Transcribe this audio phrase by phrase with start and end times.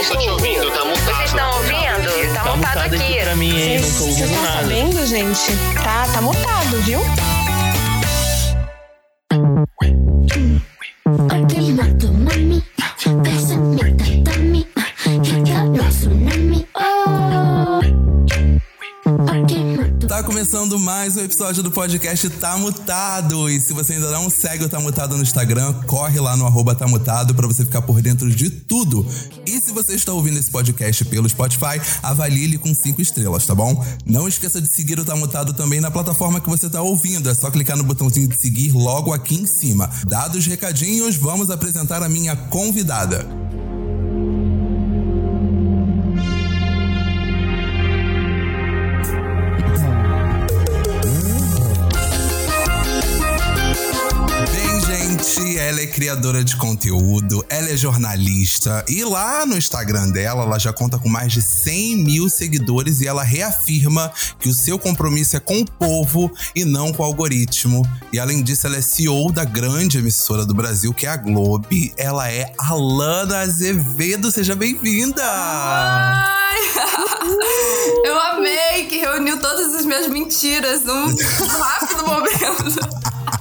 [0.00, 1.04] Não tô te ouvindo, tá mutado.
[1.04, 2.34] Vocês estão ouvindo?
[2.34, 3.20] Tá, mutado aqui.
[3.20, 3.80] pra mim, hein?
[3.80, 4.62] Não tô Vocês estão nada.
[4.62, 5.56] sabendo, gente?
[5.74, 7.00] Tá, tá mutado, viu?
[11.30, 12.64] Alguien mató mami,
[13.22, 13.76] bésame,
[14.24, 14.69] tatami, ya
[20.40, 23.50] começando mais um episódio do podcast Tá Mutado.
[23.50, 26.74] E se você ainda não segue o Tá Mutado no Instagram, corre lá no arroba
[26.74, 29.06] Tá Mutado pra você ficar por dentro de tudo.
[29.44, 33.54] E se você está ouvindo esse podcast pelo Spotify, avalie ele com cinco estrelas, tá
[33.54, 33.84] bom?
[34.06, 37.28] Não esqueça de seguir o Tá Mutado também na plataforma que você tá ouvindo.
[37.28, 39.90] É só clicar no botãozinho de seguir logo aqui em cima.
[40.06, 43.28] Dados os recadinhos, vamos apresentar a minha convidada.
[55.70, 60.72] Ela é criadora de conteúdo, ela é jornalista e lá no Instagram dela, ela já
[60.72, 65.40] conta com mais de 100 mil seguidores e ela reafirma que o seu compromisso é
[65.40, 67.88] com o povo e não com o algoritmo.
[68.12, 71.68] E além disso, ela é CEO da grande emissora do Brasil, que é a Globo.
[71.96, 75.22] Ela é Alana Azevedo, seja bem-vinda!
[75.24, 76.58] Ai!
[78.04, 81.14] Eu amei que reuniu todas as minhas mentiras num
[81.46, 83.39] rápido momento.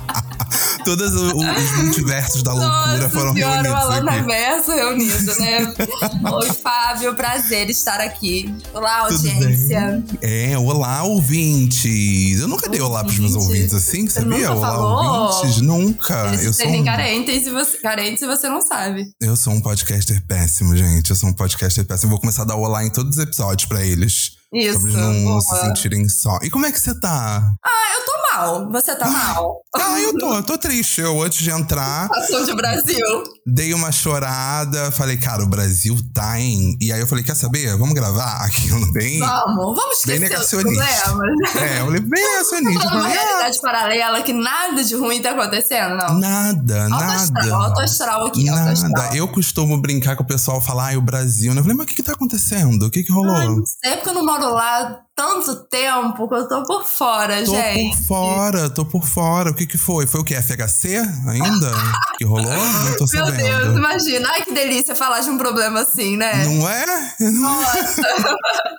[0.89, 4.23] Todos o- o- os multiversos da loucura Nossa foram senhora, o reunidos Alana aqui.
[4.25, 5.73] Verso reunido, né?
[6.33, 8.51] Oi, Fábio, prazer estar aqui.
[8.73, 10.03] Olá, audiência.
[10.19, 12.39] É, olá, ouvintes.
[12.39, 13.71] Eu nunca dei olá pros meus Ouvintes.
[13.71, 14.51] ouvintes assim, Você sabia?
[14.51, 15.35] Olá, falou?
[15.35, 15.61] ouvintes.
[15.61, 16.27] Nunca.
[16.29, 19.05] Eles Eu sou, um, carentes e, você, carentes e você não sabe.
[19.21, 21.09] eu sou um podcaster péssimo, gente.
[21.11, 22.09] Eu sou um podcaster péssimo.
[22.09, 24.31] Vou começar a dar olá em todos os episódios pra eles.
[24.51, 24.79] Isso.
[24.81, 25.41] pra eles não boa.
[25.41, 26.39] se sentirem só.
[26.41, 27.47] E como é que você tá?
[27.63, 28.71] Ah, eu tô mal.
[28.71, 29.61] Você tá mal?
[29.75, 31.01] Ah, eu tô, eu tô triste.
[31.01, 33.23] Eu, antes de entrar, Passou de Brasil.
[33.45, 34.91] dei uma chorada.
[34.91, 36.77] Falei, cara, o Brasil tá, hein?
[36.81, 37.75] E aí eu falei, quer saber?
[37.77, 39.19] Vamos gravar aquilo bem.
[39.19, 41.59] Vamos, vamos Bem esquecer os negacionista.
[41.59, 42.89] É, eu falei, bem negacionista.
[42.89, 46.19] Falei, ah, realidade paralela que nada de ruim tá acontecendo, não.
[46.19, 47.13] nada, Alto nada.
[47.13, 48.91] astral, alto astral aqui, alto astral.
[48.91, 49.15] Nada.
[49.15, 51.53] Eu costumo brincar com o pessoal, falar, ai, o Brasil.
[51.53, 52.83] Eu falei, mas o que que tá acontecendo?
[52.83, 53.35] O que que rolou?
[53.35, 57.43] Ai, não sei, porque eu não moro lá tanto tempo que eu tô por fora,
[57.43, 57.97] tô gente.
[57.97, 59.51] por fora, tô por fora.
[59.51, 60.07] O que que foi?
[60.07, 60.33] Foi o quê?
[60.41, 60.95] FHC
[61.27, 61.71] ainda?
[62.17, 62.45] que rolou?
[62.45, 63.35] Não tô Meu sabendo.
[63.35, 64.29] Deus, imagina.
[64.31, 66.45] Ai, que delícia falar de um problema assim, né?
[66.45, 66.85] Não é?
[67.19, 68.01] Nossa.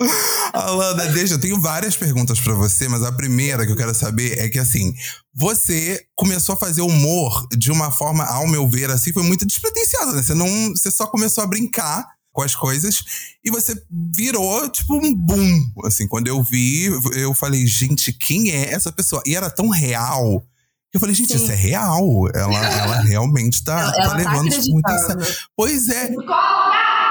[0.55, 4.39] Alana, deixa, eu tenho várias perguntas pra você, mas a primeira que eu quero saber
[4.39, 4.95] é que, assim,
[5.35, 10.13] você começou a fazer humor de uma forma, ao meu ver, assim, foi muito despretensiosa,
[10.13, 10.23] né?
[10.23, 13.03] Você, não, você só começou a brincar com as coisas
[13.45, 13.75] e você
[14.15, 15.59] virou, tipo, um boom.
[15.85, 16.85] Assim, quando eu vi,
[17.17, 19.23] eu falei, gente, quem é essa pessoa?
[19.27, 20.41] E era tão real.
[20.91, 21.43] que Eu falei, gente, Sim.
[21.43, 22.03] isso é real.
[22.35, 25.27] Ela, ela realmente tá, Ela- tá ela tá levando isso muito a sério.
[25.57, 26.11] Pois é,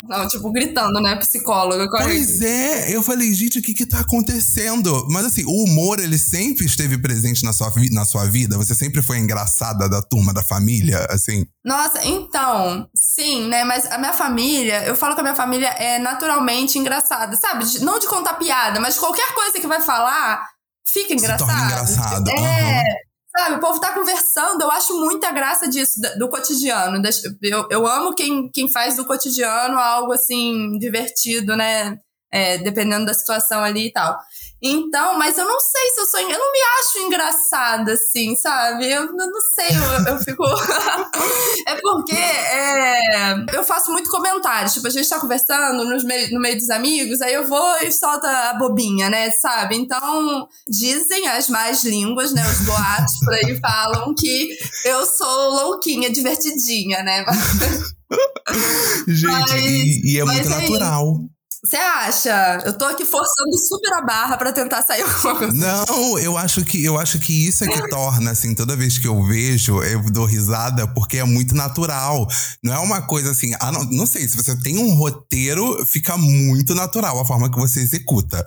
[0.07, 1.15] Não, tipo, gritando, né?
[1.17, 1.87] Psicóloga.
[1.89, 5.05] Pois é, eu falei, gente, o que que tá acontecendo?
[5.09, 8.57] Mas assim, o humor, ele sempre esteve presente na sua, na sua vida?
[8.57, 11.45] Você sempre foi engraçada da turma, da família, assim?
[11.63, 13.63] Nossa, então, sim, né?
[13.65, 17.65] Mas a minha família, eu falo que a minha família é naturalmente engraçada, sabe?
[17.81, 20.47] Não de contar piada, mas qualquer coisa que vai falar
[20.87, 21.47] fica engraçado.
[21.47, 23.09] torna engraçado, É.
[23.37, 26.99] Sabe, o povo tá conversando, eu acho muita graça disso, do cotidiano.
[27.43, 31.99] Eu, eu amo quem, quem faz do cotidiano algo assim, divertido, né?
[32.31, 34.17] É, dependendo da situação ali e tal.
[34.61, 36.19] Então, mas eu não sei se eu sou.
[36.19, 38.89] Eu não me acho engraçada, assim, sabe?
[38.91, 40.43] Eu, eu não sei, eu, eu fico.
[41.65, 44.69] é porque é, eu faço muito comentário.
[44.69, 47.91] Tipo, a gente tá conversando nos mei- no meio dos amigos, aí eu vou e
[47.91, 49.31] solto a bobinha, né?
[49.31, 49.75] Sabe?
[49.77, 52.43] Então, dizem as más línguas, né?
[52.49, 57.23] Os boatos por aí falam que eu sou louquinha, divertidinha, né?
[59.07, 61.15] Gente, Mas- e, e é muito é natural.
[61.63, 62.63] Você acha?
[62.65, 65.51] Eu tô aqui forçando super a barra pra tentar sair coisa.
[65.53, 69.07] Não, eu acho que eu acho que isso é que torna assim, toda vez que
[69.07, 72.27] eu vejo, eu dou risada porque é muito natural.
[72.63, 76.17] Não é uma coisa assim, ah, não, não sei, se você tem um roteiro, fica
[76.17, 78.45] muito natural a forma que você executa.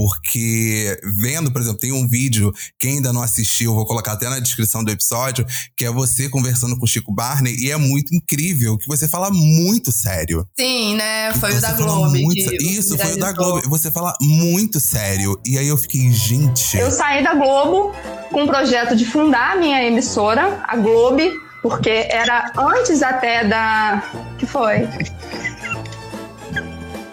[0.00, 4.38] Porque vendo, por exemplo, tem um vídeo, quem ainda não assistiu, vou colocar até na
[4.38, 5.44] descrição do episódio,
[5.76, 9.28] que é você conversando com o Chico Barney, e é muito incrível, que você fala
[9.30, 10.48] muito sério.
[10.58, 11.34] Sim, né?
[11.34, 12.10] Foi o da Globo.
[12.12, 13.32] muito Isso, foi o da.
[13.32, 13.68] Globo.
[13.68, 15.38] Você fala muito sério.
[15.44, 16.78] E aí eu fiquei, gente.
[16.78, 17.92] Eu saí da Globo
[18.32, 21.20] com o projeto de fundar a minha emissora, a Globo,
[21.60, 24.02] porque era antes até da.
[24.38, 24.88] que foi?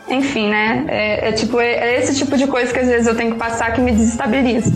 [0.09, 0.85] Enfim, né?
[0.87, 3.73] É, é tipo, é esse tipo de coisa que às vezes eu tenho que passar
[3.73, 4.71] que me desestabiliza.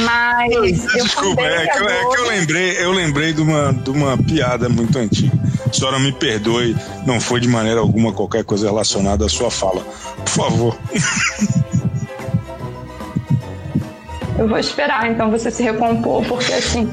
[0.00, 3.90] Mas eu Desculpa, é que, eu, é que eu lembrei, eu lembrei de uma, de
[3.90, 5.32] uma piada muito antiga.
[5.66, 6.76] A senhora me perdoe,
[7.06, 9.82] não foi de maneira alguma qualquer coisa relacionada à sua fala.
[10.24, 10.78] Por favor.
[14.38, 16.90] Eu vou esperar, então, você se recompor, porque assim.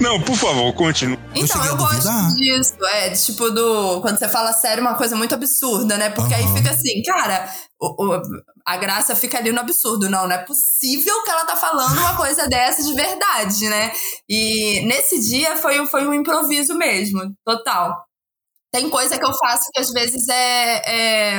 [0.00, 1.18] Não, por favor, continue.
[1.34, 2.74] Então, eu gosto disso.
[2.86, 4.00] É, de, tipo, do.
[4.00, 6.10] Quando você fala sério, uma coisa muito absurda, né?
[6.10, 6.56] Porque aí Aham.
[6.56, 8.22] fica assim, cara, o- o-
[8.66, 10.08] a graça fica ali no absurdo.
[10.08, 13.92] Não, não é possível que ela tá falando uma coisa dessa de verdade, né?
[14.28, 17.94] E nesse dia foi, foi um improviso mesmo, total.
[18.70, 20.82] Tem coisa que eu faço que às vezes é,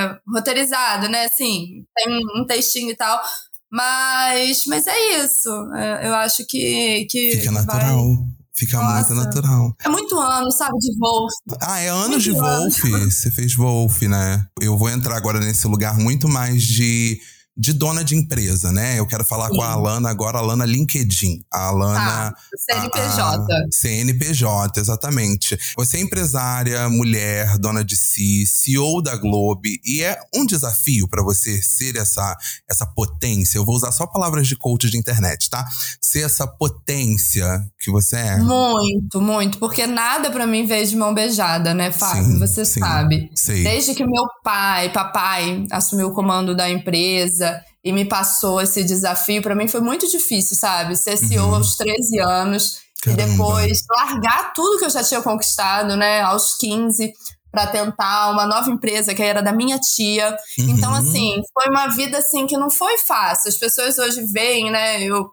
[0.01, 1.25] é roteirizado, né?
[1.25, 3.21] Assim, tem um textinho e tal.
[3.71, 5.49] Mas, mas é isso.
[5.73, 7.05] É, eu acho que.
[7.05, 8.25] que Fica vai- natural.
[8.53, 9.13] Fica Nossa.
[9.13, 9.75] muito natural.
[9.85, 11.31] É muito ano, sabe, de Wolf.
[11.61, 12.81] Ah, é anos de Muito Wolf.
[13.05, 14.45] Você fez Wolf, né?
[14.59, 17.21] Eu vou entrar agora nesse lugar muito mais de,
[17.61, 18.97] de dona de empresa, né?
[18.97, 19.73] Eu quero falar com a Sim.
[19.73, 21.43] Alana agora, a Alana LinkedIn.
[21.51, 22.31] A Alana.
[22.31, 23.21] Tá, CNPJ.
[23.21, 25.59] a- a CNPJ, exatamente.
[25.75, 31.21] Você é empresária, mulher, dona de si, CEO da Globe, e é um desafio pra
[31.21, 32.37] você ser essa,
[32.69, 33.57] essa potência.
[33.57, 35.67] Eu vou usar só palavras de coach de internet, tá?
[35.99, 38.37] Ser essa potência que você é.
[38.37, 39.57] Muito, muito.
[39.57, 42.23] Porque nada pra mim veio de mão beijada, né, Fábio?
[42.23, 43.29] Sim, Você sim, sabe.
[43.33, 43.63] Sei.
[43.63, 49.41] Desde que meu pai, papai, assumiu o comando da empresa e me passou esse desafio,
[49.41, 50.95] pra mim foi muito difícil, sabe?
[50.97, 51.55] Ser CEO Uhum.
[51.55, 53.23] aos 13 anos Caramba.
[53.23, 57.13] e depois largar tudo que eu já tinha conquistado, né, aos 15,
[57.51, 60.35] pra tentar uma nova empresa que era da minha tia.
[60.57, 60.97] Então, Uhum.
[60.97, 63.47] assim, foi uma vida assim que não foi fácil.
[63.49, 65.29] As pessoas hoje veem, né, eu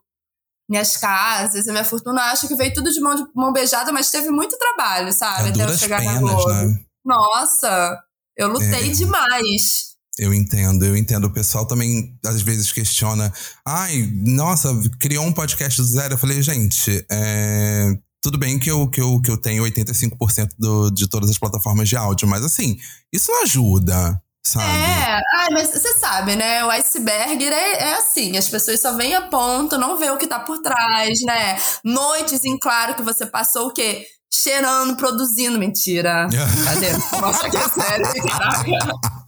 [0.69, 4.11] minhas casas, a minha fortuna, acham que veio tudo de mão, de mão beijada, mas
[4.11, 5.49] teve muito trabalho, sabe?
[5.49, 6.49] A Até eu chegar na penas, Globo.
[6.51, 6.81] né?
[7.05, 7.99] Nossa,
[8.37, 8.93] eu lutei É.
[8.93, 9.95] demais.
[10.19, 11.27] Eu entendo, eu entendo.
[11.27, 13.33] O pessoal também às vezes questiona.
[13.67, 14.69] Ai, nossa,
[14.99, 16.15] criou um podcast do zero.
[16.15, 17.93] Eu falei, gente, é,
[18.23, 21.89] tudo bem que eu, que eu, que eu tenho 85% do, de todas as plataformas
[21.89, 22.79] de áudio, mas assim,
[23.13, 24.67] isso não ajuda, sabe?
[24.67, 26.65] É, ai, mas você sabe, né?
[26.65, 30.27] O iceberg é, é assim, as pessoas só veem a ponta, não vê o que
[30.27, 31.59] tá por trás, né?
[31.85, 34.07] Noites em claro que você passou o quê?
[34.33, 35.59] Cheirando, produzindo.
[35.59, 36.29] Mentira.
[36.65, 36.93] Cadê?
[37.21, 38.07] Mostra que é sério.
[38.27, 39.27] Caraca.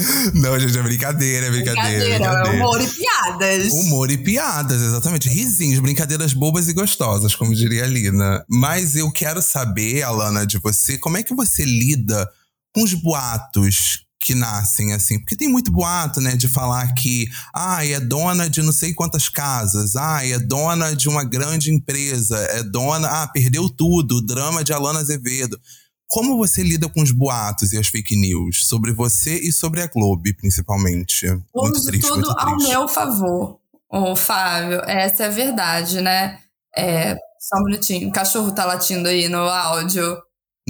[0.34, 2.04] Não, gente, é brincadeira, é brincadeira.
[2.04, 2.56] Brincadeira, brincadeira.
[2.56, 3.72] humor e piadas.
[3.72, 5.28] Humor e piadas, exatamente.
[5.28, 8.44] Risinhos, brincadeiras bobas e gostosas, como diria a Lina.
[8.48, 12.28] Mas eu quero saber, Alana, de você, como é que você lida
[12.74, 15.18] com os boatos que nascem, assim?
[15.18, 19.28] Porque tem muito boato, né, de falar que, ah, é dona de não sei quantas
[19.28, 24.62] casas, ah, é dona de uma grande empresa, é dona, ah, perdeu tudo, o drama
[24.62, 25.58] de Alana Azevedo.
[26.06, 29.86] Como você lida com os boatos e as fake news sobre você e sobre a
[29.86, 31.26] Globo, principalmente?
[31.54, 32.68] Muito triste, tudo muito ao triste.
[32.68, 33.58] meu favor.
[33.88, 36.40] Ô, Fábio, essa é a verdade, né?
[36.76, 38.08] É, só um minutinho.
[38.08, 40.18] O cachorro tá latindo aí no áudio.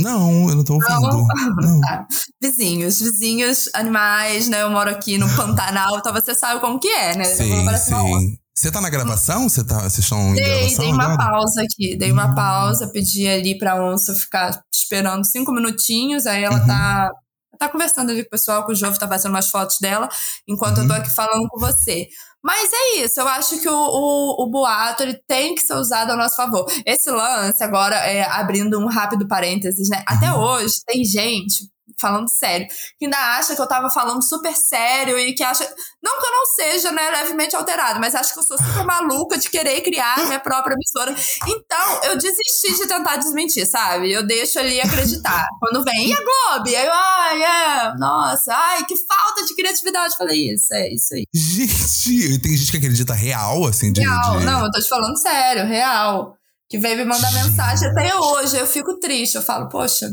[0.02, 1.26] Não, eu não tô ouvindo.
[1.60, 1.80] Não.
[1.80, 2.06] Tá.
[2.42, 4.62] Vizinhos, vizinhos, animais, né?
[4.62, 7.24] Eu moro aqui no Pantanal, então você sabe como que é, né?
[7.24, 8.36] Sim, sim.
[8.54, 9.48] Você tá na gravação?
[9.48, 11.30] Você tá, vocês estão em Dei, gravação dei uma agora?
[11.30, 16.60] pausa aqui, dei uma pausa, pedi ali pra onça ficar esperando cinco minutinhos, aí ela
[16.60, 16.66] Uhum.
[16.66, 17.10] tá,
[17.58, 20.08] tá conversando ali com o pessoal, que o Jovo tá fazendo umas fotos dela,
[20.46, 20.98] enquanto eu tô Uhum.
[21.00, 22.08] aqui falando com você.
[22.42, 26.10] Mas é isso, eu acho que o, o, o boato ele tem que ser usado
[26.12, 26.64] a nosso favor.
[26.86, 30.02] Esse lance, agora, é, abrindo um rápido parênteses, né?
[30.06, 30.38] Até Uhum.
[30.40, 31.68] hoje tem gente,
[32.00, 32.66] falando sério,
[32.98, 35.64] que ainda acha que eu tava falando super sério e que acha.
[36.02, 39.36] Não que eu não seja, né, levemente alterada, mas acho que eu sou super maluca
[39.36, 41.14] de querer criar minha própria emissora.
[41.46, 44.10] Então, eu desisti de tentar desmentir, sabe?
[44.12, 45.46] Eu deixo ali acreditar.
[45.60, 46.68] Quando vem, e a Globo?
[46.68, 50.16] Aí eu, ai, é, nossa, ai, que falta de criatividade.
[50.16, 51.24] Falei, isso, é isso aí.
[51.34, 54.00] Gente, tem gente que acredita real, assim, de.
[54.00, 56.36] Real, de- não, eu tô te falando sério, real.
[56.68, 58.56] Que veio me mandar mensagem até hoje.
[58.56, 59.34] Eu fico triste.
[59.34, 60.08] Eu falo, poxa,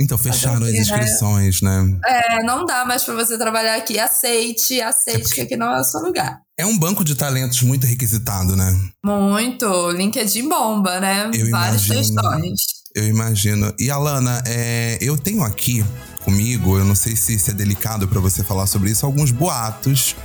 [0.00, 0.80] Então, fecharam Fazer o as né?
[0.80, 1.98] inscrições, né?
[2.04, 3.98] é, não dá mais pra você trabalhar aqui.
[3.98, 6.40] Aceite, aceite que aqui não é o seu lugar.
[6.58, 8.76] É um banco de talentos muito requisitado, né?
[9.04, 9.90] Muito.
[9.92, 11.30] LinkedIn bomba, né?
[11.32, 11.96] Eu Vários imagino.
[12.22, 12.60] textões.
[12.94, 13.72] Eu imagino.
[13.78, 15.84] E Alana, é, eu tenho aqui
[16.24, 20.16] comigo, eu não sei se isso é delicado pra você falar sobre isso, alguns boatos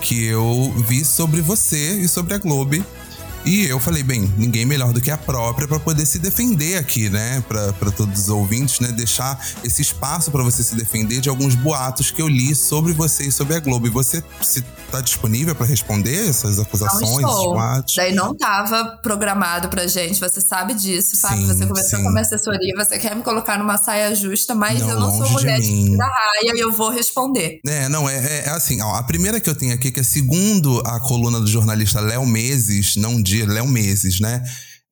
[0.00, 2.84] que eu vi sobre você e sobre a Globo.
[3.44, 7.08] E eu falei, bem, ninguém melhor do que a própria para poder se defender aqui,
[7.08, 7.42] né?
[7.48, 8.88] Para todos os ouvintes, né?
[8.92, 13.24] Deixar esse espaço para você se defender de alguns boatos que eu li sobre você
[13.28, 13.86] e sobre a Globo.
[13.86, 17.94] E você se tá disponível para responder essas acusações, esses boatos?
[17.96, 21.38] Daí não tava programado pra gente, você sabe disso, Fábio.
[21.40, 22.02] Sim, Você conversou sim.
[22.04, 25.16] com a minha assessoria, você quer me colocar numa saia justa, mas Não, eu não
[25.16, 25.96] sou de mulher de, mim.
[25.96, 27.60] da raia e eu vou responder.
[27.66, 30.02] É, não, é, é- é assim, ó, a primeira que eu tenho aqui, que é
[30.02, 34.42] segundo a coluna do jornalista Léo Meses, não dia, Léo Meses, né?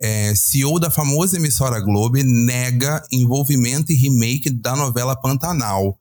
[0.00, 5.98] É, CEO da famosa emissora Globo nega envolvimento e remake da novela Pantanal.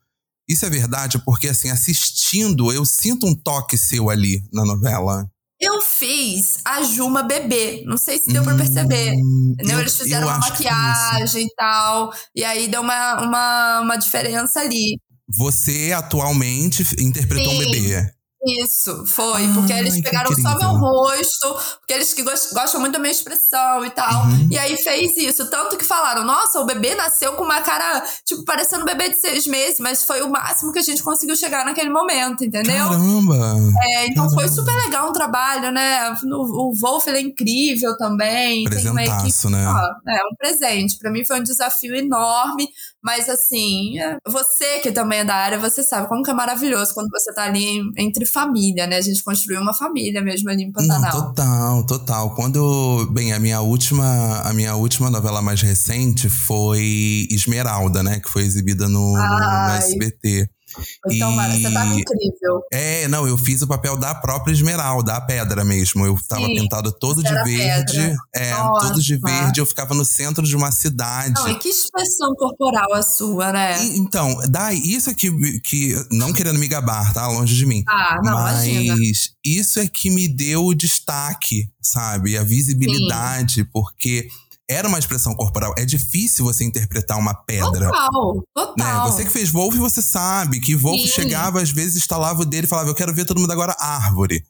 [0.48, 5.28] Isso é verdade, porque assim, assistindo, eu sinto um toque seu ali na novela.
[5.60, 9.14] Eu fiz a Juma bebê, não sei se deu pra perceber.
[9.14, 10.50] Hum, eu- Eles fizeram uma isso.
[10.52, 12.14] maquiagem e tal.
[12.36, 15.00] E aí deu uma, uma, uma diferença ali.
[15.36, 17.72] Você atualmente interpretou um Sim.
[17.72, 18.12] bebê.
[18.64, 19.48] Isso, foi.
[19.54, 23.12] Porque Ai, eles pegaram só meu rosto, porque eles que gos- gostam muito da minha
[23.12, 24.24] expressão e tal.
[24.26, 24.48] Uhum.
[24.52, 25.50] E aí fez isso.
[25.50, 29.20] Tanto que falaram, nossa, o bebê nasceu com uma cara, tipo, parecendo um bebê de
[29.20, 32.90] seis meses, mas foi o máximo que a gente conseguiu chegar naquele momento, entendeu?
[32.90, 33.36] Caramba!
[33.96, 34.56] É, então foi Caramba.
[34.56, 36.16] super legal um trabalho, né?
[36.26, 38.64] O, o Wolf, é incrível também.
[38.66, 39.68] Tem uma equipe Presentaço, né?
[39.68, 40.98] Ó, é um presente.
[40.98, 42.68] Pra mim foi um desafio enorme,
[43.04, 46.94] mas assim, é, você que também é da área, você sabe como que é maravilhoso
[46.94, 48.98] quando você tá ali entre família, né?
[48.98, 51.12] A gente construiu uma família mesmo ali em Não, Pantanal.
[51.12, 52.36] total, total.
[52.36, 58.30] Quando, bem, a minha última, a minha última novela mais recente foi Esmeralda, né, que
[58.30, 59.80] foi exibida no, no Ai.
[61.10, 62.62] Então, Mara, você E- incrível.
[62.72, 66.06] É, não, eu fiz o papel da própria Esmeralda, a pedra mesmo.
[66.06, 67.94] Eu tava Sim, pintado todo de verde.
[67.98, 68.16] pedra.
[68.36, 68.88] É, Nossa.
[68.88, 69.60] todo de verde.
[69.60, 71.34] Eu ficava no centro de uma cidade.
[71.34, 73.84] Não, e que expressão corporal a sua, né?
[73.84, 75.96] E- então, daí, isso é que, que.
[76.12, 77.28] Não querendo me gabar, tá?
[77.28, 77.84] Longe de mim.
[77.88, 78.96] Ah, não, Mas imagina.
[79.46, 82.38] isso é que me deu o destaque, sabe?
[82.38, 84.28] A visibilidade, porque
[84.70, 85.74] era uma expressão corporal.
[85.78, 87.90] É difícil você interpretar uma pedra.
[87.90, 88.42] Total, Né?
[88.54, 89.12] total.
[89.12, 91.08] Você que fez Wolf, você sabe que Wolf Sim.
[91.08, 94.44] chegava, às vezes, instalava o dele e falava: Eu quero ver todo mundo agora árvore.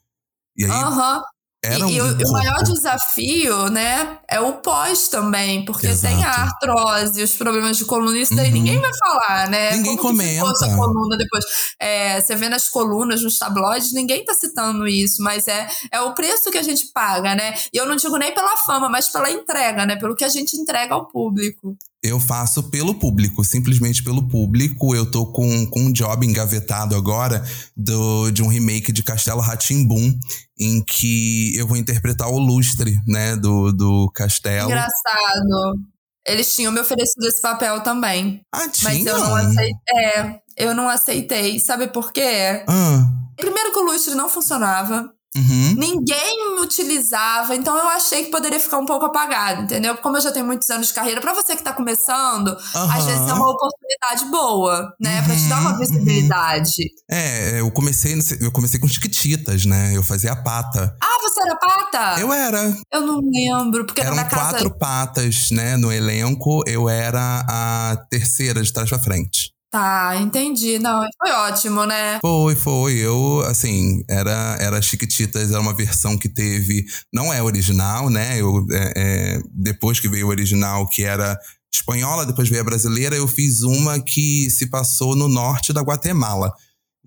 [0.56, 1.22] E aí Aham.
[1.68, 1.90] Era e, um.
[1.90, 6.14] e o, o maior desafio, né, é o pós também, porque Exato.
[6.16, 8.54] tem a artrose, os problemas de coluna, isso daí Uhum.
[8.54, 9.72] ninguém vai falar, né?
[9.76, 10.52] Ninguém Como que comenta.
[10.52, 11.46] essa coluna depois?
[11.80, 16.14] É, você vê nas colunas, nos tabloides, ninguém tá citando isso, mas é, é o
[16.14, 17.54] preço que a gente paga, né?
[17.74, 19.96] E eu não digo nem pela fama, mas pela entrega, né?
[19.96, 21.76] Pelo que a gente entrega ao público.
[22.04, 24.96] Eu faço pelo público, simplesmente pelo público.
[24.96, 27.44] Eu tô com, com um job engavetado agora
[27.76, 30.18] do, de um remake de Castelo Ratimbum,
[30.60, 34.70] em que eu vou interpretar o lustre, né, do, do castelo.
[34.70, 35.80] Engraçado.
[36.28, 38.42] Eles tinham me oferecido esse papel também.
[38.54, 39.12] Ah, Mas tinha?
[39.12, 39.72] eu não aceitei.
[39.96, 41.60] É, eu não aceitei.
[41.60, 42.64] Sabe por quê?
[42.68, 45.14] Ah, Primeiro que o lustre não funcionava.
[45.36, 45.76] Uhum.
[45.78, 49.98] Ninguém utilizava, então eu achei que poderia ficar um pouco apagado, entendeu?
[49.98, 53.06] Como eu já tenho muitos anos de carreira, pra você que tá começando, às Aham.
[53.06, 55.22] vezes é uma oportunidade boa, né?
[55.22, 56.84] Pra te dar uma Uhum, visibilidade.
[57.10, 59.96] É, eu comecei, eu comecei com Chiquititas, né?
[59.96, 60.96] Eu fazia pata.
[61.02, 62.20] Ah, você era pata?
[62.22, 62.76] Eu era.
[62.92, 64.52] Eu não lembro, porque era Eram na casa.
[64.52, 65.78] quatro patas, né?
[65.78, 69.52] No elenco, eu era a terceira de trás pra frente.
[69.78, 70.80] Tá, entendi.
[70.80, 72.18] Não, foi ótimo, né?
[72.20, 72.94] Foi, foi.
[72.94, 76.84] Eu, assim, era, era Chiquititas, era uma versão que teve.
[77.14, 78.42] Não é original, né?
[78.42, 81.38] Eu, é, é, depois que veio o original, que era
[81.72, 86.52] espanhola, depois veio a brasileira, eu fiz uma que se passou no norte da Guatemala.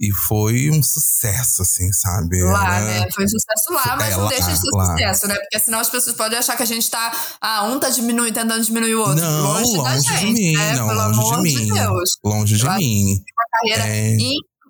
[0.03, 2.43] E foi um sucesso, assim, sabe?
[2.43, 3.09] Lá, Era- né?
[3.15, 4.87] Foi um sucesso lá, mas É, não lá, deixa de ser lá.
[4.87, 5.35] sucesso, né?
[5.35, 7.13] Porque senão as pessoas podem achar que a gente tá.
[7.39, 9.17] Ah, um tá diminuindo, tentando diminuir o outro.
[9.23, 10.73] Não, longe, da longe de gente, mim, né?
[10.73, 11.73] não, Pelo longe de amor de mim.
[11.75, 12.11] Deus.
[12.25, 13.23] Longe de Eu mim.
[13.63, 14.17] carreira É.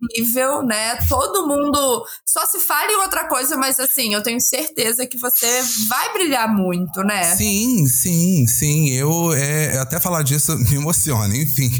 [0.02, 0.96] incrível, né?
[1.08, 5.46] Todo mundo só se fala em outra coisa, mas assim, eu tenho certeza que você
[5.88, 7.34] vai brilhar muito, né?
[7.36, 8.90] Sim, sim, sim.
[8.90, 11.36] Eu é, até falar disso me emociona.
[11.36, 11.70] Enfim,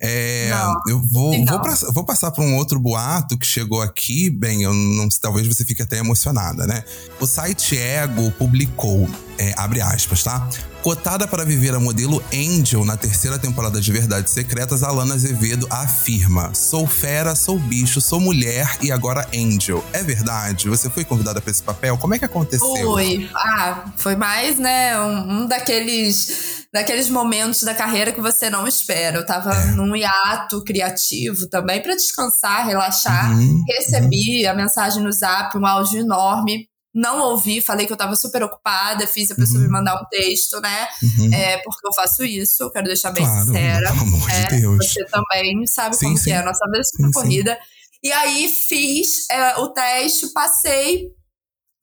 [0.00, 4.30] é, Não, eu vou, vou, pra- vou passar para um outro boato que chegou aqui.
[4.30, 6.84] Bem, eu não, talvez você fique até emocionada, né?
[7.20, 10.48] O site Ego publicou, é, abre aspas, tá?
[10.82, 16.52] Cotada para viver a modelo Angel na terceira temporada de Verdades Secretas, Alana Azevedo afirma:
[16.54, 19.82] Sou fera, sou bicho, sou mulher e agora Angel.
[19.94, 20.68] É verdade?
[20.68, 21.96] Você foi convidada para esse papel?
[21.96, 22.66] Como é que aconteceu?
[22.68, 23.30] Foi.
[23.34, 24.98] Ah, foi mais, né?
[25.00, 29.16] Um, um daqueles, daqueles momentos da carreira que você não espera.
[29.16, 29.64] Eu tava É.
[29.70, 33.32] num hiato criativo também pra descansar, relaxar.
[33.32, 36.68] Uhum, Recebi a mensagem no zap, um áudio enorme.
[36.94, 39.64] Não ouvi, falei que eu tava super ocupada, fiz a pessoa Uhum.
[39.66, 40.86] me mandar um texto, né?
[41.02, 41.34] uhum.
[41.34, 43.90] É, porque eu faço isso, eu quero deixar bem Claro, sincera.
[43.90, 44.92] pelo amor É, de Deus.
[44.92, 46.24] Você também sabe Sim, como sim.
[46.24, 47.58] que é, a nossa vida é super Sim, corrida.
[48.02, 51.08] E aí fiz é, o teste, passei.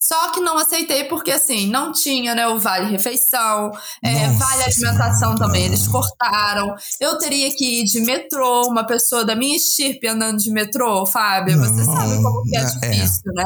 [0.04, 3.72] Só que não aceitei porque, assim, não tinha, né, o vale refeição,
[4.04, 6.74] é, vale alimentação também, eles cortaram.
[7.00, 11.60] Eu teria que ir de metrô, uma pessoa da minha estirpe andando de metrô, Fábio.
[11.60, 12.66] Você Não, sabe como que é é.
[12.66, 13.44] difícil, né?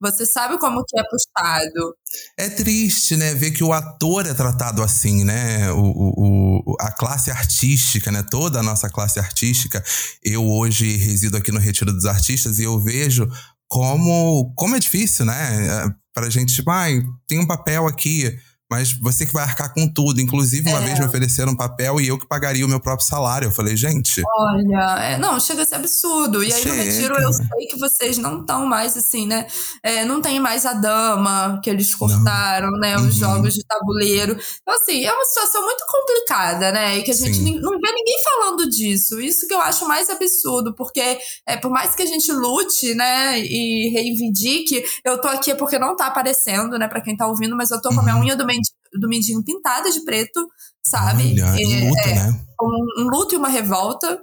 [0.00, 1.96] Você sabe como que é puxado.
[2.38, 5.70] É triste, né, ver que o ator é tratado assim, né?
[5.72, 8.22] O, o- o- a classe artística, né?
[8.30, 9.82] Toda a nossa classe artística.
[10.22, 13.26] Eu hoje resido aqui no Retiro dos Artistas e eu vejo
[13.68, 15.84] como, como é difícil, né?
[15.86, 18.34] É, Pra gente, tipo, ai, tem um papel aqui,
[18.70, 20.20] mas você que vai arcar com tudo.
[20.20, 20.84] Inclusive, uma É.
[20.84, 23.46] vez me ofereceram um papel e eu que pagaria o meu próprio salário.
[23.46, 26.42] Eu falei, gente, Olha, é, não, chega a ser absurdo.
[26.42, 26.82] E aí no Chega.
[26.82, 29.46] retiro eu sei que vocês não estão mais assim, né?
[29.82, 32.96] É, não tem mais a dama que eles cortaram, né?
[32.96, 33.10] Os Uhum.
[33.12, 34.32] jogos de tabuleiro.
[34.62, 36.98] Então, assim, é uma situação muito complicada, né?
[36.98, 37.60] E que a gente Sim.
[37.60, 39.20] não vê ninguém falando disso.
[39.20, 43.38] Isso que eu acho mais absurdo, porque é, por mais que a gente lute, né,
[43.40, 47.70] e reivindique, eu tô aqui porque não tá aparecendo, né, pra quem tá ouvindo, mas
[47.70, 48.22] eu tô com a minha Uhum.
[48.22, 48.55] unha do mendinho,
[48.98, 50.46] do mendinho pintada de preto,
[50.84, 51.32] sabe?
[51.32, 52.40] olha, É, em luto, né?
[52.62, 54.18] um, um luto e uma revolta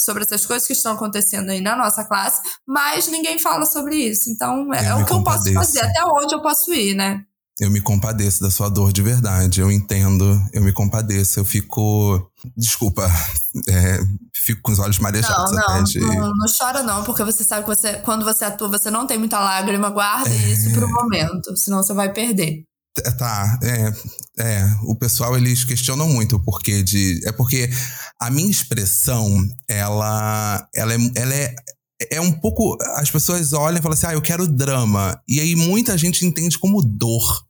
[0.00, 4.30] sobre essas coisas que estão acontecendo aí na nossa classe, mas ninguém fala sobre isso.
[4.30, 5.54] Então, é, é o que eu posso compadeço.
[5.54, 7.24] fazer, até onde eu posso ir, né?
[7.60, 9.60] Eu me compadeço da sua dor de verdade.
[9.60, 11.40] Eu entendo, eu me compadeço.
[11.40, 12.30] Eu fico.
[12.56, 13.04] Desculpa.
[13.68, 13.98] é,
[14.32, 15.98] fico com os olhos Não, marejados não, até de.
[15.98, 19.18] não, não chora não, porque você sabe que você, quando você atua, você não tem
[19.18, 22.62] muita lágrima, guarda isso pro momento, senão você vai perder.
[23.04, 24.64] É, Tá, é, é.
[24.84, 27.20] O pessoal, eles questionam muito o porquê de.
[27.26, 27.68] É porque
[28.20, 29.26] a minha expressão,
[29.68, 31.54] ela, ela, é, ela é.
[32.12, 32.76] É um pouco.
[32.94, 35.20] As pessoas olham e falam assim: ah, eu quero drama.
[35.26, 37.44] E aí muita gente entende como dor.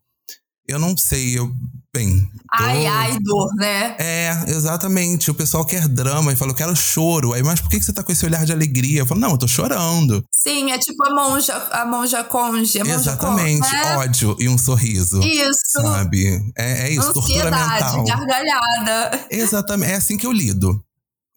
[0.67, 1.52] Eu não sei, eu.
[1.95, 2.30] Bem.
[2.52, 3.97] Ai, tô- ai, dor, né?
[3.99, 5.30] É, exatamente.
[5.30, 7.33] O pessoal quer drama e fala, eu quero choro.
[7.33, 9.00] Aí, mas por que você tá com esse olhar de alegria?
[9.00, 10.23] Eu falo, não, eu tô chorando.
[10.33, 12.78] Sim, é tipo a monja, a monja conge.
[12.80, 13.61] A monja Exatamente.
[13.62, 13.97] conge, né?
[13.97, 15.21] Ódio e um sorriso.
[15.23, 15.80] Isso.
[15.80, 16.52] Sabe?
[16.57, 18.04] É, é isso, tortura Ansiedade, mental.
[18.04, 19.26] gargalhada.
[19.30, 19.92] Exatamente.
[19.92, 20.85] É assim que eu lido.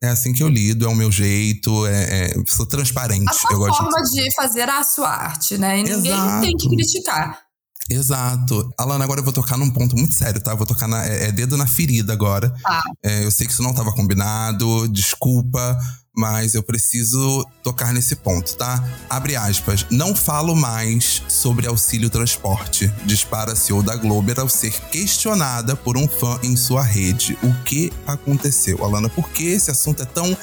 [0.04, 3.24] É assim que eu lido, é o meu jeito, é, é- sou transparente.
[3.30, 5.80] A sua eu gosto forma de fazer a sua arte, né?
[5.80, 6.42] E ninguém Exato.
[6.42, 7.40] tem que criticar.
[7.92, 8.74] Exato.
[8.78, 10.52] Alana, agora eu vou tocar num ponto muito sério, tá?
[10.52, 12.54] Eu vou tocar na, é, é dedo na ferida agora.
[12.62, 12.82] Tá.
[13.04, 15.78] É, eu sei que isso não estava combinado, desculpa,
[16.16, 18.84] mas eu preciso tocar nesse ponto, tá?
[19.10, 19.86] Abre aspas.
[19.90, 25.98] Não falo mais sobre auxílio transporte, dispara a CEO da Globo ao ser questionada por
[25.98, 27.38] um fã em sua rede.
[27.44, 28.84] O que aconteceu?
[28.84, 30.38] Alana, por que esse assunto é tão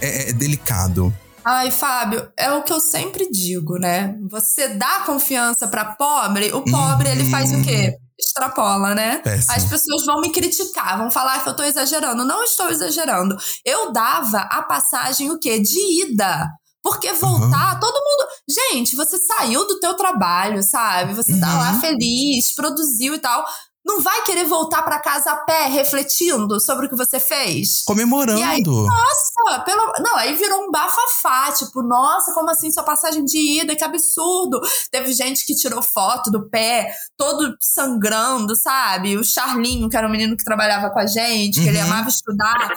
[0.00, 1.12] é, é, delicado?
[1.44, 4.16] Ai, Fábio, é o que eu sempre digo, né?
[4.30, 7.96] Você dá confiança pra pobre, o pobre ele faz o quê?
[8.18, 9.18] Extrapola, né?
[9.18, 9.52] Péssimo.
[9.56, 12.24] As pessoas vão me criticar, vão falar que eu tô exagerando.
[12.24, 13.36] Não estou exagerando.
[13.64, 15.58] Eu dava a passagem o quê?
[15.58, 16.48] De ida.
[16.84, 18.28] Porque voltar, todo mundo.
[18.48, 21.14] Gente, você saiu do teu trabalho, sabe?
[21.14, 21.80] Você tá lá Uhum.
[21.80, 23.44] feliz, produziu e tal.
[23.84, 27.82] Não vai querer voltar pra casa a pé, refletindo sobre o que você fez?
[27.84, 28.38] Comemorando.
[28.38, 29.92] E aí, Nossa, pelo...
[29.98, 34.60] não, aí virou um bafafá, tipo, nossa, como assim sua passagem de ida, que absurdo.
[34.90, 39.16] Teve gente que tirou foto do pé, todo sangrando, sabe?
[39.16, 41.84] O Charlinho, que era um menino que trabalhava com a gente, que ele Uhum.
[41.84, 42.70] amava estudar.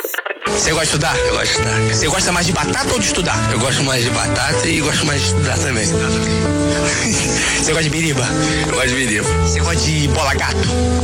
[0.48, 1.18] Você gosta de estudar?
[1.18, 1.94] Eu gosto de estudar.
[1.94, 3.52] Você gosta mais de batata ou de estudar?
[3.54, 5.86] Eu gosto mais de batata e gosto mais de estudar também.
[7.58, 8.22] Você gosta de biriba?
[8.68, 9.28] Eu gosto de biriba.
[9.48, 10.56] Você gosta de bola gato?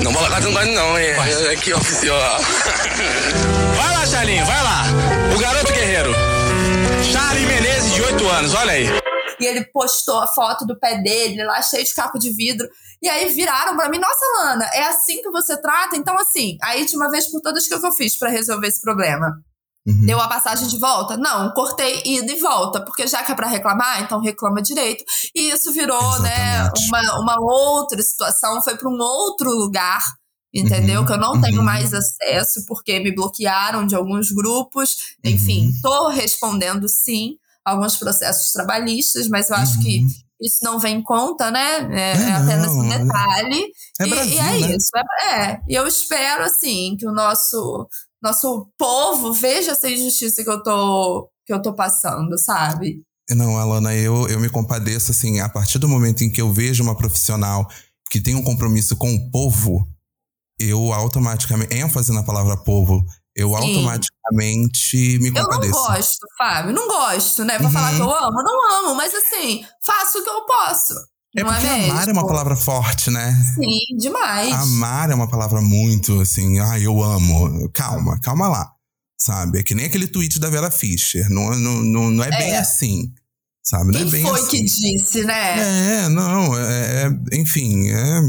[0.03, 2.17] Não, bola gato eu não gosto não, é, é aqui oficial.
[3.77, 4.83] vai lá, Charlinho, vai lá.
[5.35, 6.11] O garoto guerreiro.
[7.11, 8.87] Charlie Menezes, de 8 anos, olha aí.
[9.39, 12.67] E ele postou a foto do pé dele lá, cheio de caco de vidro.
[13.01, 15.95] E aí viraram pra mim, nossa, Lana, é assim que você trata?
[15.95, 18.81] Então, assim, aí de uma vez por todas, o que eu fiz pra resolver esse
[18.81, 19.41] problema?
[19.87, 20.05] Uhum.
[20.05, 21.17] Deu a passagem de volta?
[21.17, 25.03] Não, cortei ida e volta, porque já que é pra reclamar, então reclama direito.
[25.35, 30.01] E isso virou, né, uma, uma outra situação, foi pra um outro lugar,
[30.53, 31.01] entendeu?
[31.01, 31.65] Uhum, Que eu não tenho uhum.
[31.65, 35.15] mais acesso, porque me bloquearam de alguns grupos.
[35.23, 35.79] Enfim, Uhum.
[35.81, 39.83] tô respondendo sim alguns processos trabalhistas, mas eu acho Uhum.
[39.83, 40.01] que
[40.41, 41.87] isso não vem em conta, né?
[41.91, 43.71] É, É, é apenas um é- detalhe.
[43.99, 44.75] É e, Brasil, e é né?
[44.75, 44.89] isso.
[44.95, 45.59] É, é.
[45.69, 47.87] E eu espero, assim, que o nosso,
[48.21, 53.01] nosso povo veja essa injustiça que eu tô, que eu tô passando, sabe?
[53.29, 56.83] Não, Alana, eu, eu me compadeço, assim, a partir do momento em que eu vejo
[56.83, 57.67] uma profissional
[58.09, 59.87] que tem um compromisso com o povo,
[60.59, 63.03] eu automaticamente, ênfase na palavra povo,
[63.35, 65.71] eu automaticamente me Eu não compadeço.
[65.73, 66.73] gosto, Fábio.
[66.73, 67.57] Não gosto, né?
[67.57, 67.73] Vou Uhum.
[67.73, 68.43] falar que eu amo?
[68.43, 70.93] Não amo, mas assim, faço o que eu posso.
[71.35, 73.33] É não porque é amar é uma palavra forte, né?
[73.55, 74.51] Sim, demais.
[74.53, 77.69] Amar é uma palavra muito assim, ah, eu amo.
[77.73, 78.71] Calma, calma lá.
[79.17, 79.59] Sabe?
[79.59, 81.29] É que nem aquele tweet da Vera Fischer.
[81.29, 82.57] Não, não, não, não é, bem É.
[82.57, 83.13] assim.
[83.63, 83.91] sabe?
[83.93, 84.49] Não é Quem bem foi assim.
[84.49, 86.03] que disse, né?
[86.05, 88.21] É, não, é, é- enfim, é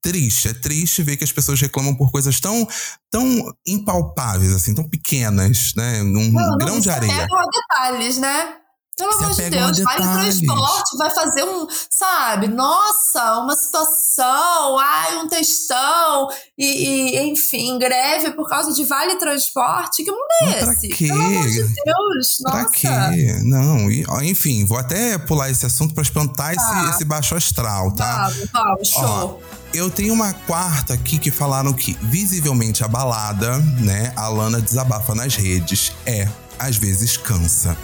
[0.00, 2.66] triste, é triste ver que as pessoas reclamam por coisas tão,
[3.10, 6.02] tão impalpáveis, assim, tão pequenas, né?
[6.02, 7.26] Num Não, não, grão de se areia.
[7.52, 8.54] detalhes, né?
[8.98, 15.16] Pelo amor de Deus, vai no transporte, vai fazer um, sabe, nossa, uma situação, ai,
[15.18, 20.02] um textão, e, e, enfim, greve por causa de vale transporte.
[20.04, 20.88] Que mundo é Mas pra esse?
[20.88, 21.06] quê?
[21.08, 22.70] Pelo amor de Deus, Pra nossa.
[22.70, 23.38] quê?
[23.44, 26.90] Não, e, ó, enfim, vou até pular esse assunto pra espantar esse, Tá.
[26.90, 28.28] esse baixo astral, tá?
[28.28, 29.42] Vamos, vamos, show.
[29.72, 35.36] Eu tenho uma quarta aqui que falaram que, visivelmente abalada, né, a Lana desabafa nas
[35.36, 35.92] redes.
[36.06, 36.26] É,
[36.58, 37.76] às vezes cansa.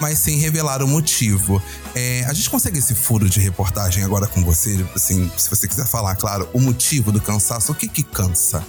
[0.00, 1.60] Mas sem revelar o motivo.
[1.94, 4.84] É, a gente consegue esse furo de reportagem agora com você?
[4.94, 8.64] Assim, se você quiser falar, claro, o motivo do cansaço, o que que cansa?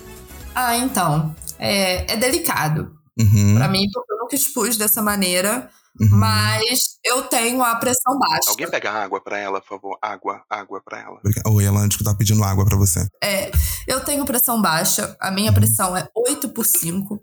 [0.55, 6.07] Ah, então, é, é delicado Uhum, pra mim, porque eu nunca expus dessa maneira, uhum.
[6.11, 8.49] mas eu tenho a pressão baixa.
[8.49, 9.97] Alguém pega água pra ela, por favor.
[10.01, 11.19] Água, água pra ela.
[11.25, 13.05] Oi, que tá pedindo água pra você.
[13.21, 13.51] É,
[13.87, 15.35] eu tenho pressão baixa, a Uhum.
[15.35, 17.21] minha pressão é 8 por 5.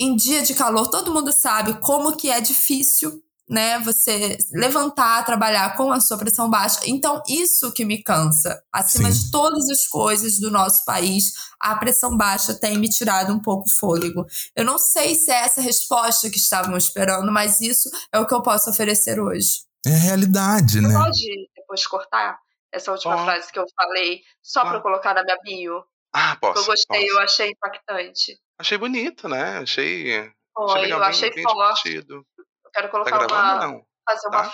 [0.00, 3.78] Em dia de calor, todo mundo sabe como que é difícil, né?
[3.80, 6.80] Você levantar, trabalhar com a sua pressão baixa.
[6.84, 8.62] Então, isso que me cansa.
[8.72, 9.24] Acima Sim.
[9.24, 13.66] de todas as coisas do nosso país, a pressão baixa tem me tirado um pouco
[13.66, 14.26] o fôlego.
[14.54, 18.34] Eu não sei se é essa resposta que estavam esperando, mas isso é o que
[18.34, 19.62] eu posso oferecer hoje.
[19.86, 20.92] É a realidade, né?
[20.92, 22.38] Pode depois cortar
[22.72, 24.74] essa última frase que eu falei, só pra Ó.
[24.76, 25.82] eu colocar na minha bio?
[26.12, 26.60] Ah, posso.
[26.62, 27.12] eu gostei, posso.
[27.12, 28.38] eu achei impactante.
[28.58, 29.58] Achei bonito, né?
[29.58, 30.16] Achei.
[30.18, 31.82] achei Foi, legal, eu bem- achei bem forte.
[31.84, 32.26] divertido.
[32.68, 33.66] Eu quero Tá colocar gravando uma.
[33.66, 33.86] não?
[34.06, 34.42] Fazer uma.
[34.42, 34.52] Tá?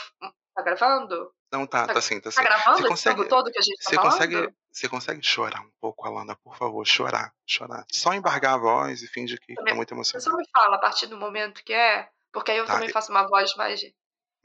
[0.55, 1.31] Tá gravando?
[1.53, 2.37] Não, tá, Tá- tá sim, tá sim.
[2.37, 4.13] Tá gravando Você consegue, tempo todo que a gente tá você falando?
[4.13, 7.85] consegue, você consegue chorar um pouco, Alana, por favor, chorar, chorar.
[7.93, 10.39] Só embargar a voz e fingir que Também- tá muito Você só emocionado.
[10.39, 13.27] me fala a partir do momento que é, porque aí eu Tá, também faço uma
[13.29, 13.81] voz mais.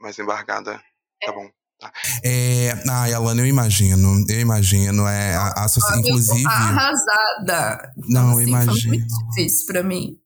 [0.00, 0.82] Mas embargada,
[1.24, 1.48] tá bom.
[2.22, 5.06] É, ai, Alana, eu imagino, eu imagino.
[5.08, 6.46] É, a, a, inclusive.
[6.46, 7.90] Arrasada.
[8.08, 8.74] Não, assim, imagino.
[8.80, 10.20] Foi muito difícil pra mim.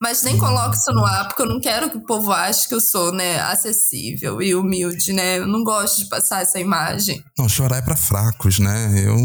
[0.00, 2.74] Mas nem coloco isso no ar, porque eu não quero que o povo ache que
[2.74, 5.38] eu sou, né, acessível e humilde, né?
[5.38, 7.22] Eu não gosto de passar essa imagem.
[7.38, 9.04] Não, chorar é pra fracos, né?
[9.04, 9.18] Eu.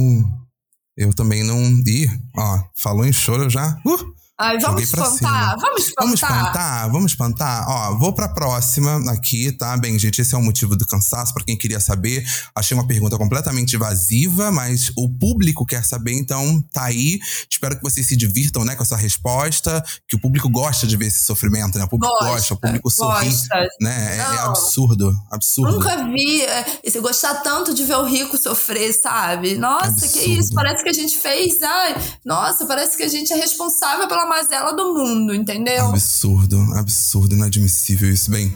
[0.97, 1.61] Eu também não.
[1.87, 3.77] Ih, ó, falou em choro, eu já.
[3.85, 6.05] Uh, Ai, vamos espantar, vamos espantar.
[6.05, 6.91] Vamos espantar?
[6.91, 7.65] Vamos espantar?
[7.67, 9.75] Ó, vou pra próxima aqui, tá?
[9.75, 12.25] Bem, gente, esse é o motivo do cansaço, pra quem queria saber.
[12.55, 17.19] Achei uma pergunta completamente evasiva, mas o público quer saber, então tá aí.
[17.49, 21.07] Espero que vocês se divirtam, né, com essa resposta, que o público gosta de ver
[21.07, 21.83] esse sofrimento, né?
[21.83, 23.67] O público gosta, Gosta, o público sorri, gosta.
[23.81, 24.15] né?
[24.15, 25.73] É, é absurdo, absurdo.
[25.79, 29.57] Nunca vi é, gostar tanto de ver o rico sofrer, sabe?
[29.57, 30.39] Nossa, que Absurdo.
[30.39, 30.53] isso?
[30.53, 31.61] Parece que a gente fez.
[31.61, 35.87] Ai, nossa, parece que a gente é responsável pela mazela do mundo, entendeu?
[35.87, 38.29] Absurdo, absurdo, inadmissível isso.
[38.29, 38.55] Bem,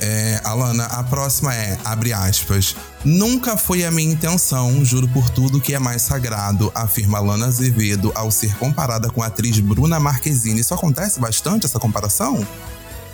[0.00, 5.60] é, Alana, a próxima é, abre aspas, nunca foi a minha intenção, juro por tudo
[5.60, 10.60] que é mais sagrado, afirma Alana Azevedo ao ser comparada com a atriz Bruna Marquezine.
[10.60, 12.46] Isso acontece bastante, essa comparação?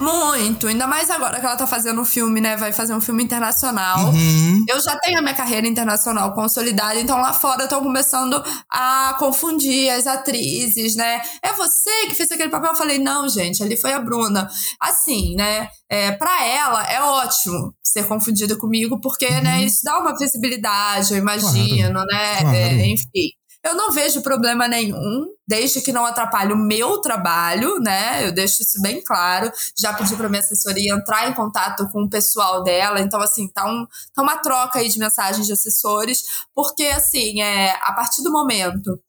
[0.00, 2.56] Muito, ainda mais agora que ela tá fazendo um filme, né?
[2.56, 4.06] Vai fazer um filme internacional.
[4.06, 4.64] Uhum.
[4.68, 9.90] Eu já tenho a minha carreira internacional consolidada, então lá fora estão começando a confundir
[9.90, 11.20] as atrizes, né?
[11.42, 12.70] É você que fez aquele papel?
[12.70, 14.48] Eu falei, não, gente, ali foi a Bruna.
[14.80, 15.68] Assim, né?
[15.90, 21.18] É, para ela é ótimo ser confundida comigo, porque, né, isso dá uma visibilidade, eu
[21.18, 22.40] imagino, né?
[22.40, 22.56] claro.
[22.56, 23.37] É, enfim.
[23.62, 28.26] Eu não vejo problema nenhum, desde que não atrapalhe o meu trabalho, né?
[28.26, 29.50] Eu deixo isso bem claro.
[29.76, 33.66] Já pedi para minha assessoria entrar em contato com o pessoal dela, então assim, tá,
[33.66, 38.30] um, tá uma troca aí de mensagens de assessores, porque assim, é, a partir do
[38.30, 39.00] momento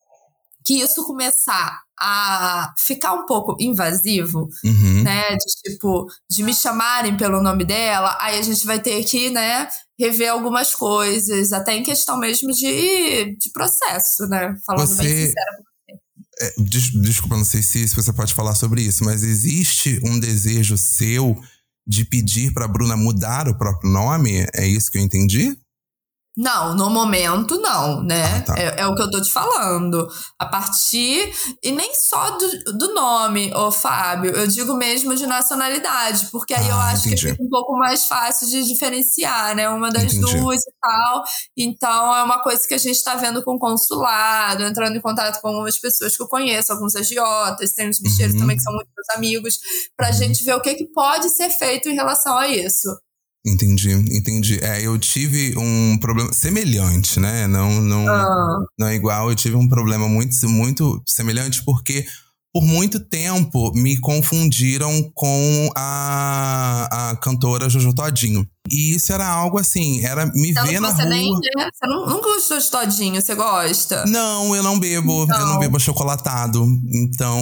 [0.69, 5.01] que isso começar a ficar um pouco invasivo, Uhum.
[5.03, 9.31] né, de tipo, de me chamarem pelo nome dela, aí a gente vai ter que,
[9.31, 9.67] né,
[9.99, 15.51] rever algumas coisas, até em questão mesmo de, de processo, né, falando bem Você- sincera.
[16.41, 20.19] É, des- desculpa, não sei se, se você pode falar sobre isso, mas existe um
[20.19, 21.35] desejo seu
[21.87, 24.45] de pedir pra Bruna mudar o próprio nome?
[24.53, 25.57] É isso que eu entendi?
[26.41, 28.23] Não, no momento não, né?
[28.37, 28.55] Ah, tá.
[28.57, 30.07] é, é o que eu tô te falando.
[30.39, 31.33] A partir.
[31.61, 36.69] E nem só do, do nome, ô Fábio, eu digo mesmo de nacionalidade, porque aí
[36.69, 37.25] eu Ah, acho entendi.
[37.25, 39.67] que fica um pouco mais fácil de diferenciar, né?
[39.67, 40.37] Uma das Entendi.
[40.39, 41.23] duas e tal.
[41.57, 45.41] Então é uma coisa que a gente tá vendo com o consulado, entrando em contato
[45.41, 48.39] com as pessoas que eu conheço, alguns agiotas, tem uns bicheiros Uhum.
[48.39, 49.59] também que são muito meus amigos,
[49.97, 50.13] pra Uhum.
[50.13, 52.87] gente ver o que, que pode ser feito em relação a isso.
[53.45, 54.59] Entendi, entendi.
[54.61, 57.47] É, eu tive um problema semelhante, né?
[57.47, 58.59] Não, não, Ah.
[58.77, 59.29] não é igual.
[59.29, 62.05] Eu tive um problema muito, muito semelhante porque
[62.53, 68.45] por muito tempo me confundiram com a, a cantora Jojo Todinho.
[68.71, 71.09] E isso era algo assim, era me Sendo ver na você rua.
[71.09, 71.69] nem, né?
[71.73, 74.03] Você não, nunca gostou de todinho, você gosta?
[74.05, 75.59] Não, eu não bebo, eu não Então.
[75.59, 76.65] bebo achocolatado.
[76.93, 77.39] Então,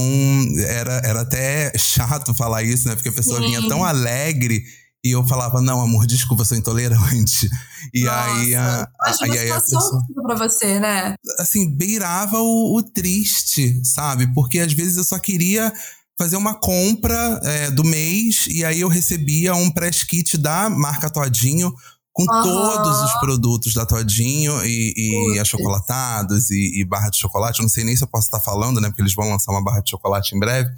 [0.68, 2.96] era, era até chato falar isso, né?
[2.96, 3.48] Porque a pessoa Sim.
[3.48, 4.62] vinha tão alegre
[5.08, 7.50] e eu falava, não, amor, desculpa, eu sou intolerante.
[7.94, 11.16] E aí, a, a, Imagina e aí a pessoa, pra você, né?
[11.40, 14.28] assim, beirava o, o triste, sabe?
[14.34, 15.72] Porque às vezes eu só queria
[16.18, 21.10] fazer uma compra é, do mês e aí eu recebia um press kit da marca
[21.10, 21.74] Todinho
[22.12, 22.42] com Aham.
[22.42, 27.60] todos os produtos da Todinho e, e achocolatados e, e barra de chocolate.
[27.60, 28.90] Eu não sei nem se eu posso estar falando, né?
[28.90, 30.70] Porque eles vão lançar uma barra de chocolate em breve.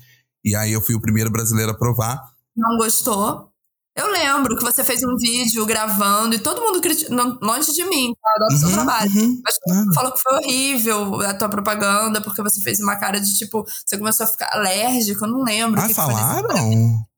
[0.43, 2.21] E aí eu fui o primeiro brasileiro a provar.
[2.55, 3.48] Não gostou?
[3.95, 8.13] Eu lembro que você fez um vídeo gravando e todo mundo criticou, longe de mim,
[8.21, 8.45] tá?
[8.45, 9.11] Do seu Uhum, trabalho.
[9.11, 13.19] uhum, Mas mundo falou que foi horrível a tua propaganda, porque você fez uma cara
[13.19, 15.79] de tipo, você começou a ficar alérgico, eu não lembro.
[15.79, 17.08] Ah, que que falaram?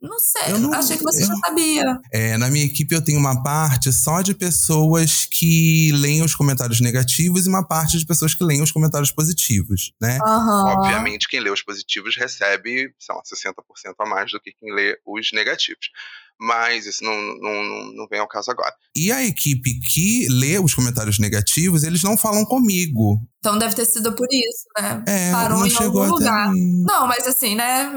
[0.00, 1.98] Não sei, Eu não- achei que você eu- já sabia.
[2.12, 6.80] É, na minha equipe eu tenho uma parte só de pessoas que leem os comentários
[6.80, 10.18] negativos e uma parte de pessoas que leem os comentários positivos, né?
[10.24, 10.76] Aham.
[10.78, 14.96] Obviamente, quem lê os positivos recebe, sei lá, 60% a mais do que quem lê
[15.04, 15.90] os negativos.
[16.40, 18.72] Mas isso não, não, não, não vem ao caso agora.
[18.94, 23.20] E a equipe que lê os comentários negativos, eles não falam comigo.
[23.40, 25.04] Então deve ter sido por isso, né?
[25.06, 26.52] É, Parou não em chegou algum lugar.
[26.52, 27.92] Não, mas assim, né?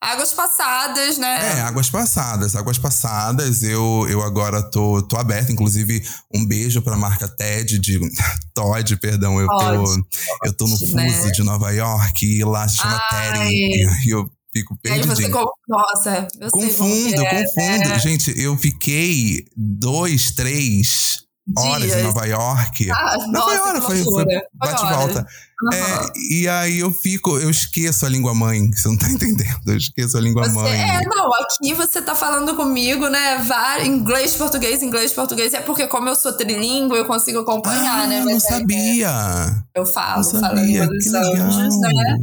[0.00, 1.58] Águas passadas, né?
[1.58, 3.62] É, águas passadas, águas passadas.
[3.62, 8.00] Eu, eu agora tô, tô aberto, inclusive um beijo pra marca TED de
[8.54, 9.40] Todd, perdão.
[9.40, 10.02] Eu tô, Todd,
[10.44, 11.30] eu tô no fuso né?
[11.30, 13.32] de Nova York e lá se chama Ai.
[13.32, 14.08] Teddy.
[14.08, 15.06] E eu fico aí você.
[15.22, 15.32] perdidinho.
[15.32, 17.88] com- Nossa, eu sei como Confundo, é, confundo.
[17.88, 17.98] né?
[17.98, 21.24] Gente, eu fiquei dois, três
[21.56, 22.02] horas em.
[22.02, 22.90] Nova York.
[22.90, 25.26] Ah, Não nossa, que foi, foi bate e volta.
[25.72, 28.68] É, e aí eu fico, eu esqueço a língua mãe.
[28.74, 29.56] Você não tá entendendo?
[29.66, 30.78] Eu esqueço a língua Você, mãe.
[30.82, 33.38] é, não, aqui você tá falando comigo, né?
[33.46, 35.54] var- Inglês, português, inglês, português.
[35.54, 38.18] É porque, como eu sou trilingue, eu consigo acompanhar, ah, né?
[38.20, 39.64] não Mas é- sabia.
[39.74, 40.62] eu falo, Não falo sabia.
[40.64, 42.16] língua Que dos anjos, né?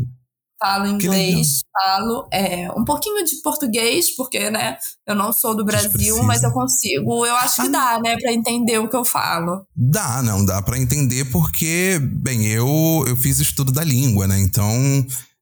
[0.63, 6.23] Falo inglês, falo é, um pouquinho de português, porque, né, eu não sou do Brasil,
[6.23, 9.67] mas eu consigo, eu acho que dá, né, pra entender o que eu falo.
[9.76, 14.39] Dá, não, dá pra entender porque, bem, eu, eu fiz estudo da língua, né?
[14.39, 14.73] Então,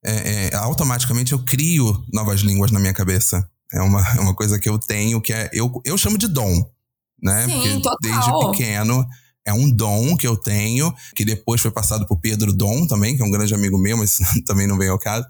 [0.04, 3.48] é, é, automaticamente eu crio novas línguas na minha cabeça.
[3.72, 5.52] É uma, é uma coisa que eu tenho, que é.
[5.54, 6.66] Eu, eu chamo de dom,
[7.22, 7.46] né?
[7.46, 7.98] Sim, porque total.
[8.02, 9.08] desde pequeno
[9.46, 13.24] é um dom que eu tenho, que depois foi passado por Pedro Dom também, que
[13.24, 15.26] é um grande amigo meu, mas também não vem ao caso.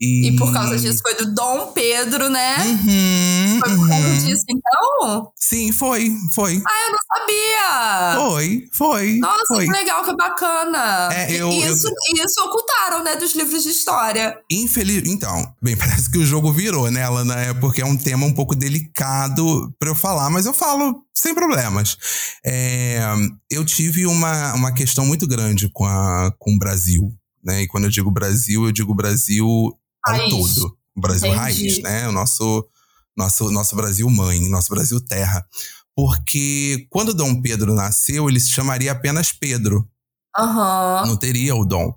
[0.00, 2.56] E, E por causa disso foi do Dom Pedro, né?
[2.64, 4.18] Uhum, Foi por causa uhum.
[4.18, 5.32] disso, então?
[5.36, 6.60] Sim, foi, foi.
[6.66, 8.28] Ah, eu não sabia!
[8.28, 9.18] Foi, foi.
[9.18, 9.66] Nossa, foi.
[9.66, 11.08] que legal, que bacana.
[11.12, 11.88] É, eu- isso,
[12.24, 14.36] isso ocultaram, né, dos livros de história.
[14.50, 15.02] Infeliz...
[15.06, 17.34] Então, bem, parece que o jogo virou, né, Alana?
[17.40, 21.34] É porque é um tema um pouco delicado pra eu falar, mas eu falo sem
[21.34, 21.96] problemas.
[22.44, 23.00] É,
[23.50, 27.62] eu tive uma, uma questão muito grande com, a, com o Brasil, né?
[27.62, 29.46] E quando eu digo Brasil, eu digo Brasil
[30.04, 30.30] ao Raiz.
[30.30, 30.76] todo.
[30.96, 31.38] O Brasil Entendi.
[31.40, 32.08] raiz, né?
[32.08, 32.66] O nosso,
[33.16, 35.46] nosso, nosso Brasil mãe, nosso Brasil terra.
[35.94, 39.86] Porque quando Dom Pedro nasceu, ele se chamaria apenas Pedro
[40.36, 41.06] Aham.
[41.06, 41.94] não teria o dom.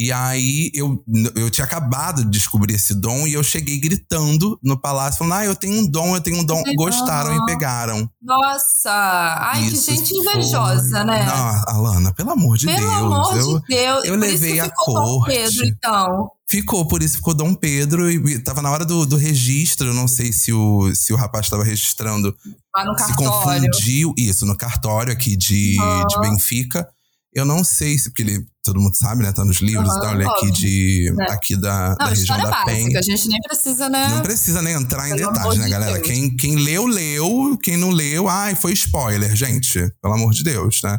[0.00, 1.02] E aí eu,
[1.34, 5.44] eu tinha acabado de descobrir esse dom e eu cheguei gritando no palácio, falando: Ah,
[5.44, 6.58] eu tenho um dom, eu tenho um dom.
[6.58, 6.74] Legal.
[6.76, 8.08] Gostaram e pegaram.
[8.22, 8.90] Nossa!
[8.92, 11.24] Ai, Isso que gente foi- invejosa, né?
[11.24, 12.92] Não, Alana, pelo amor de Pelo Deus.
[12.92, 14.04] amor eu, de Deus.
[14.04, 15.34] eu Por levei a corte.
[15.34, 16.30] Pedro, então.
[16.50, 19.88] Ficou, por isso ficou Dom Pedro e tava na hora do, do registro.
[19.88, 22.34] Eu não sei se o, se o rapaz estava registrando
[22.74, 23.30] Lá no se cartório.
[23.70, 24.14] confundiu.
[24.16, 26.06] Isso, no cartório aqui de, Aham.
[26.06, 26.88] de Benfica.
[27.34, 29.30] Eu não sei se, porque ele, todo mundo sabe, né?
[29.32, 30.14] Tá nos livros e Aham, tal.
[30.14, 31.32] Ele é aqui, de, É.
[31.32, 32.70] aqui da, da Não, região história da básica.
[32.72, 32.98] Penha.
[32.98, 34.08] A gente nem precisa, né?
[34.08, 35.92] Não precisa nem entrar em detalhes, né, de galera?
[35.94, 36.06] Deus.
[36.06, 37.58] Quem, quem leu, leu.
[37.62, 39.78] Quem não leu, ai, foi spoiler, gente.
[40.00, 40.98] Pelo amor de Deus, né?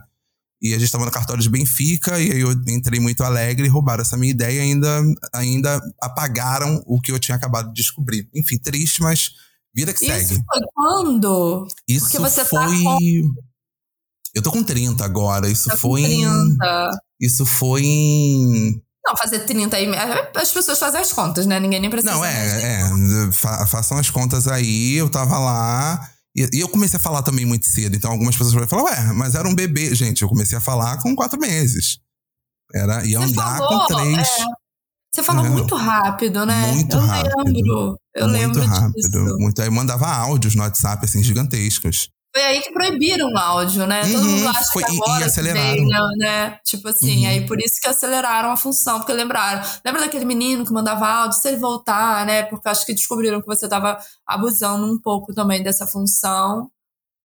[0.61, 3.69] E a gente tava no cartório de Benfica, e aí eu entrei muito alegre e
[3.69, 5.01] roubaram essa minha ideia e ainda,
[5.33, 8.27] ainda apagaram o que eu tinha acabado de descobrir.
[8.35, 9.31] Enfim, triste, mas
[9.73, 10.43] vida que Isso segue.
[10.45, 11.65] foi quando?
[11.87, 12.83] Isso Porque você tá foi.
[12.83, 13.33] com-
[14.35, 15.49] Eu tô com 30 agora.
[15.49, 16.25] Isso Tá foi em.
[16.57, 16.99] 30.
[17.19, 18.81] Isso foi em.
[19.05, 19.87] Não, fazer 30 aí.
[20.35, 21.59] As pessoas fazem as contas, né?
[21.59, 22.13] Ninguém nem precisa.
[22.13, 23.31] Não, é, é.
[23.31, 26.09] fa- façam as contas aí, eu tava lá.
[26.35, 27.95] E, e eu comecei a falar também muito cedo.
[27.95, 29.95] Então algumas pessoas vão falar, ué, mas era um bebê.
[29.95, 31.97] Gente, eu comecei a falar com quatro meses.
[32.73, 34.27] Era, ia Você andar falou, com três.
[34.27, 34.45] é.
[35.11, 35.49] Você falou É.
[35.49, 36.71] muito rápido, né?
[36.71, 37.33] Muito eu rápido.
[37.47, 37.97] lembro.
[38.15, 38.93] Eu muito lembro rápido.
[38.93, 39.37] disso.
[39.39, 39.59] Muito.
[39.59, 42.09] Aí eu mandava áudios no WhatsApp, assim, gigantescos.
[42.31, 44.01] Foi aí que proibiram o áudio, né?
[44.01, 45.75] Todo Uhum, mundo acha foi- que e- e agora que aceleraram.
[45.75, 46.59] veio, né?
[46.63, 47.29] Tipo assim, Uhum.
[47.31, 49.63] aí por isso que aceleraram a função, porque lembraram.
[49.83, 52.43] Lembra daquele menino que mandava áudio, se ele voltar, né?
[52.43, 56.69] Porque acho que descobriram que você tava abusando um pouco também dessa função.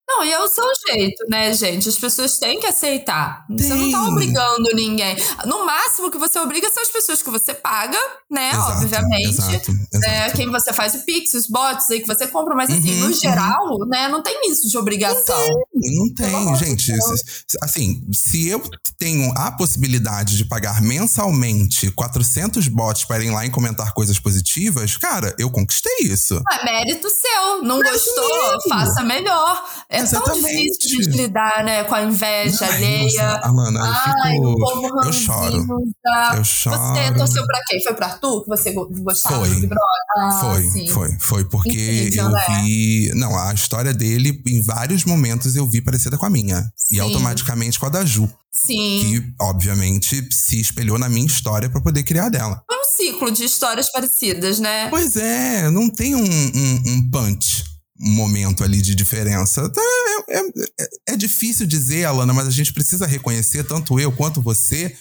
[0.06, 1.88] Não, e é o seu jeito, né, gente?
[1.88, 3.46] As pessoas têm que aceitar.
[3.50, 4.08] Você não tá Tem.
[4.10, 5.16] obrigando ninguém.
[5.46, 7.98] No máximo que você obriga são as pessoas que você paga,
[8.30, 8.50] né?
[8.52, 9.30] Exato, obviamente.
[9.30, 10.36] exato, né, exato.
[10.38, 13.14] quem você faz o Pix, os bots aí que você compra, mas assim, Uhum, no
[13.14, 15.40] geral, né, não tem isso de obrigação.
[15.74, 16.86] Não tem, gente.
[17.02, 18.62] Se- se- Assim, se eu
[19.00, 24.98] tenho a possibilidade de pagar mensalmente 400 bots para irem lá e comentar coisas positivas,
[24.98, 26.40] cara, eu conquistei isso.
[26.52, 27.64] É mérito seu.
[27.64, 28.30] Não gostou?
[28.54, 28.70] mesmo.
[28.70, 29.64] Faça melhor.
[29.94, 30.78] É tão Exatamente.
[30.80, 33.24] difícil de lidar, né, com a inveja Ai, alheia.
[33.34, 35.44] nossa, Alana, eu Ai, fico- o povo eu choro.
[35.44, 36.36] ranzinza.
[36.38, 36.78] Eu choro.
[36.80, 37.84] Você torceu pra quem?
[37.84, 39.50] Foi pro Arthur que você go- gostava Foi.
[39.56, 39.76] do Big?
[40.18, 40.88] Ah, foi, sim.
[40.88, 41.46] foi, foi.
[41.46, 42.42] Porque Incrível, eu né?
[42.64, 43.12] vi.
[43.16, 46.62] Não, a história dele, em vários momentos, eu vi parecida com a minha.
[46.76, 46.96] Sim.
[46.96, 48.28] E automaticamente com a da Ju.
[48.52, 49.00] Sim.
[49.02, 52.64] Que, obviamente, se espelhou na minha história pra poder criar dela.
[52.68, 54.88] Foi um ciclo de histórias parecidas, né?
[54.90, 57.64] Pois é, não tem um, um, um punch,
[58.04, 59.70] momento ali de diferença.
[59.70, 59.82] Tá,
[60.30, 60.44] É, é-
[60.80, 64.96] é- é difícil dizer, Alana, mas a gente precisa reconhecer, tanto eu quanto você,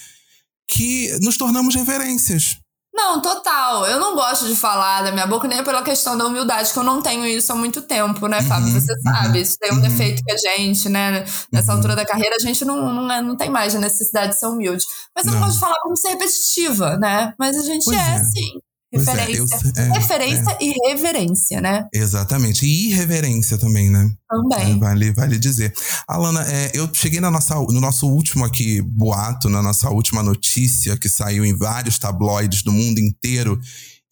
[0.68, 2.56] que nos tornamos referências.
[2.94, 3.86] Não, total.
[3.86, 6.82] Eu não gosto de falar da minha boca nem pela questão da humildade, que eu
[6.82, 8.68] não tenho isso há muito tempo, né, Fábio?
[8.68, 9.80] Uhum, Você sabe, isso tem um uhum.
[9.80, 11.76] defeito que a gente, né, nessa Uhum.
[11.78, 14.46] altura da carreira, a gente não, não, é- não tem mais a necessidade de ser
[14.46, 14.84] humilde.
[15.16, 17.32] Mas eu não, gosto de falar como ser repetitiva, né?
[17.38, 18.24] Mas a gente é, é.
[18.24, 18.60] sim.
[18.92, 19.56] Pois é, Referência.
[19.76, 21.86] eu- é, referência e reverência, né?
[21.94, 22.66] Exatamente.
[22.66, 24.10] E irreverência também, né?
[24.28, 24.72] Também.
[24.72, 25.72] É, Vale, vale dizer.
[26.06, 30.96] Alana, é, eu cheguei na nossa, no nosso último aqui boato, na nossa última notícia,
[30.96, 33.58] que saiu em vários tabloides do mundo inteiro.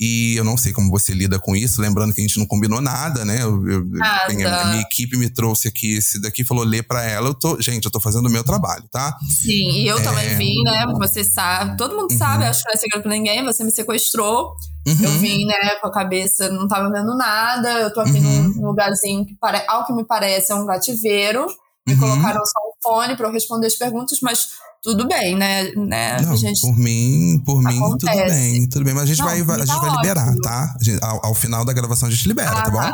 [0.00, 2.80] E eu não sei como você lida com isso, lembrando que a gente não combinou
[2.80, 3.42] nada, né?
[3.42, 7.28] Eu, eu- bem, a, minha equipe me trouxe aqui esse daqui, falou ler pra ela.
[7.28, 9.18] Eu tô, gente, eu tô fazendo o meu trabalho, tá?
[9.28, 10.02] Sim, e eu É.
[10.02, 10.86] também vim, né?
[10.98, 14.56] Você sabe, todo mundo sabe, acho que não é segredo pra ninguém, você me sequestrou.
[14.86, 15.18] Eu Uhum.
[15.18, 17.68] vim, né, com a cabeça, não tava vendo nada.
[17.80, 18.54] Eu tô aqui Uhum.
[18.56, 19.36] num lugarzinho que,
[19.68, 21.46] ao que me parece, é um cativeiro.
[21.86, 22.00] Me Uhum.
[22.00, 24.48] colocaram só um fone pra eu responder as perguntas, mas
[24.82, 25.70] tudo bem, né?
[25.76, 26.20] né?
[26.22, 26.60] Não, gente...
[26.60, 28.94] por mim, por mim, tudo bem, tudo bem.
[28.94, 30.74] Mas a gente Não, vai, vai- a tá gente vai liberar, tá?
[30.80, 32.78] Gente- ao, ao final da gravação a gente libera, Ah, tá bom?
[32.80, 32.92] tá.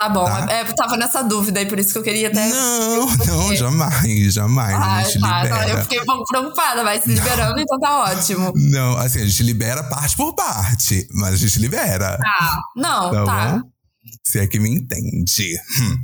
[0.00, 0.46] Tá bom, Tá.
[0.48, 2.48] É, eu tava nessa dúvida aí, por isso que eu queria até.
[2.50, 4.72] Não, não, jamais, jamais.
[4.76, 5.56] Ah, a gente tá, libera.
[5.64, 5.68] tá.
[5.70, 8.52] Eu fiquei um pouco preocupada, mas se liberando, então tá ótimo.
[8.54, 12.16] Não, assim, a gente libera parte por parte, mas a gente libera.
[12.16, 12.60] Tá.
[12.76, 13.62] Não, Tá tá.
[14.28, 15.56] Se é que me entende.
[15.80, 15.96] Hum.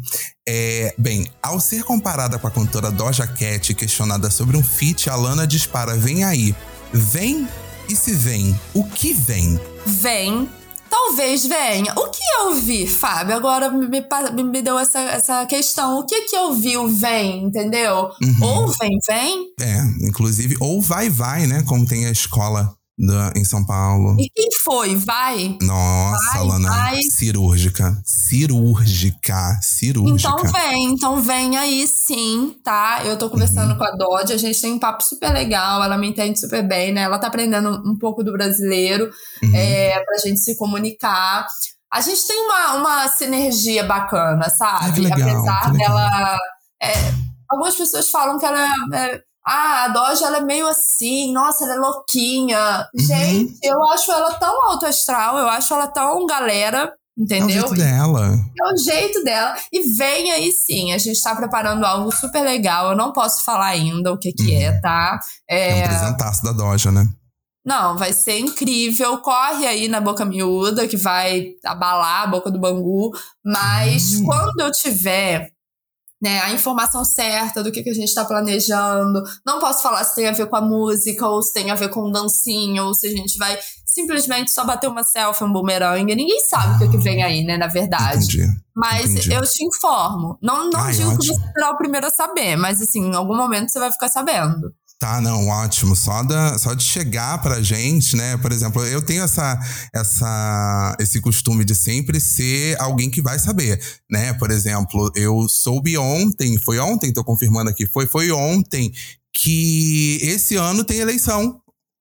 [0.49, 5.11] É, bem, ao ser comparada com a cantora Doja Cat e questionada sobre um feat,
[5.11, 6.55] a Lana dispara: vem aí.
[6.91, 7.47] Vem?
[7.87, 8.59] E se vem?
[8.73, 9.61] O que vem?
[9.85, 10.49] Vem.
[10.89, 11.93] Talvez venha.
[11.97, 13.35] O que eu vi, Fábio?
[13.37, 15.99] Agora me, pa- me deu essa, essa questão.
[15.99, 18.11] O que que eu vi o vem, entendeu?
[18.23, 18.43] Uhum.
[18.43, 19.47] Ou vem, vem.
[19.61, 21.63] É, inclusive, ou vai, vai, né?
[21.67, 24.17] Como tem a escola da, em São Paulo.
[24.19, 24.95] E quem foi?
[24.97, 25.57] Vai.
[25.63, 26.69] Nossa, Vai, Lana.
[26.69, 27.03] vai.
[27.03, 28.01] Cirúrgica.
[28.05, 29.59] Cirúrgica.
[29.63, 30.31] Cirúrgica.
[30.39, 33.03] Então vem, então vem aí sim, tá?
[33.05, 33.79] Eu tô conversando Uhum.
[33.79, 36.93] com a Dodge, a gente tem um papo super legal, ela me entende super bem,
[36.93, 37.03] né?
[37.03, 39.11] Ela tá aprendendo um pouco do brasileiro,
[39.43, 39.55] Uhum.
[39.55, 41.47] é, pra gente se comunicar.
[41.93, 44.87] A gente tem uma, uma sinergia bacana, sabe?
[44.87, 46.39] Ah, que legal, Apesar dela.
[46.83, 46.93] é,
[47.51, 49.21] algumas pessoas falam que ela é.
[49.47, 52.87] Ah, a Doja ela é meio assim, nossa, ela é louquinha.
[52.95, 53.05] Uhum.
[53.05, 57.49] Gente, eu acho ela tão alto astral, eu acho ela tão galera, É o entendeu?
[57.69, 58.27] jeito dela.
[58.59, 59.55] É o jeito dela.
[59.73, 62.91] E vem aí sim, a gente tá preparando algo super legal.
[62.91, 65.19] Eu não posso falar ainda o que que é, tá?
[65.49, 67.07] É, um É, presentaço da Doja, né?
[67.67, 69.19] não, vai ser incrível.
[69.23, 73.11] Corre aí na Boca Miúda, que vai abalar a boca do Bangu.
[73.43, 74.25] Mas Hum.
[74.27, 75.51] quando eu tiver
[76.25, 80.15] né, a informação certa do que, que a gente tá planejando, não posso falar se
[80.15, 83.07] tem a ver com a música, ou se tem a ver com dancinha, ou se
[83.07, 86.15] a gente vai simplesmente só bater uma selfie, um bumerangue.
[86.15, 88.25] Ninguém sabe o que, que vem aí, né, na verdade.
[88.25, 88.47] Entendi.
[88.75, 89.35] Mas Entendi.
[89.35, 90.39] eu te informo.
[90.43, 91.37] Não, não Ai, digo que ótimo.
[91.37, 94.73] você será o primeiro a saber, mas assim, em algum momento você vai ficar sabendo.
[95.05, 95.95] Tá, não, ótimo.
[95.95, 98.38] Só, da, só de chegar pra gente, né?
[98.38, 99.61] Por exemplo, eu tenho essa,
[99.95, 103.79] essa, esse costume de sempre ser alguém que vai saber,
[104.11, 104.33] né?
[104.33, 108.90] Por exemplo, eu soube ontem, foi ontem, tô confirmando aqui, foi, foi ontem
[109.31, 111.61] que esse ano tem eleição.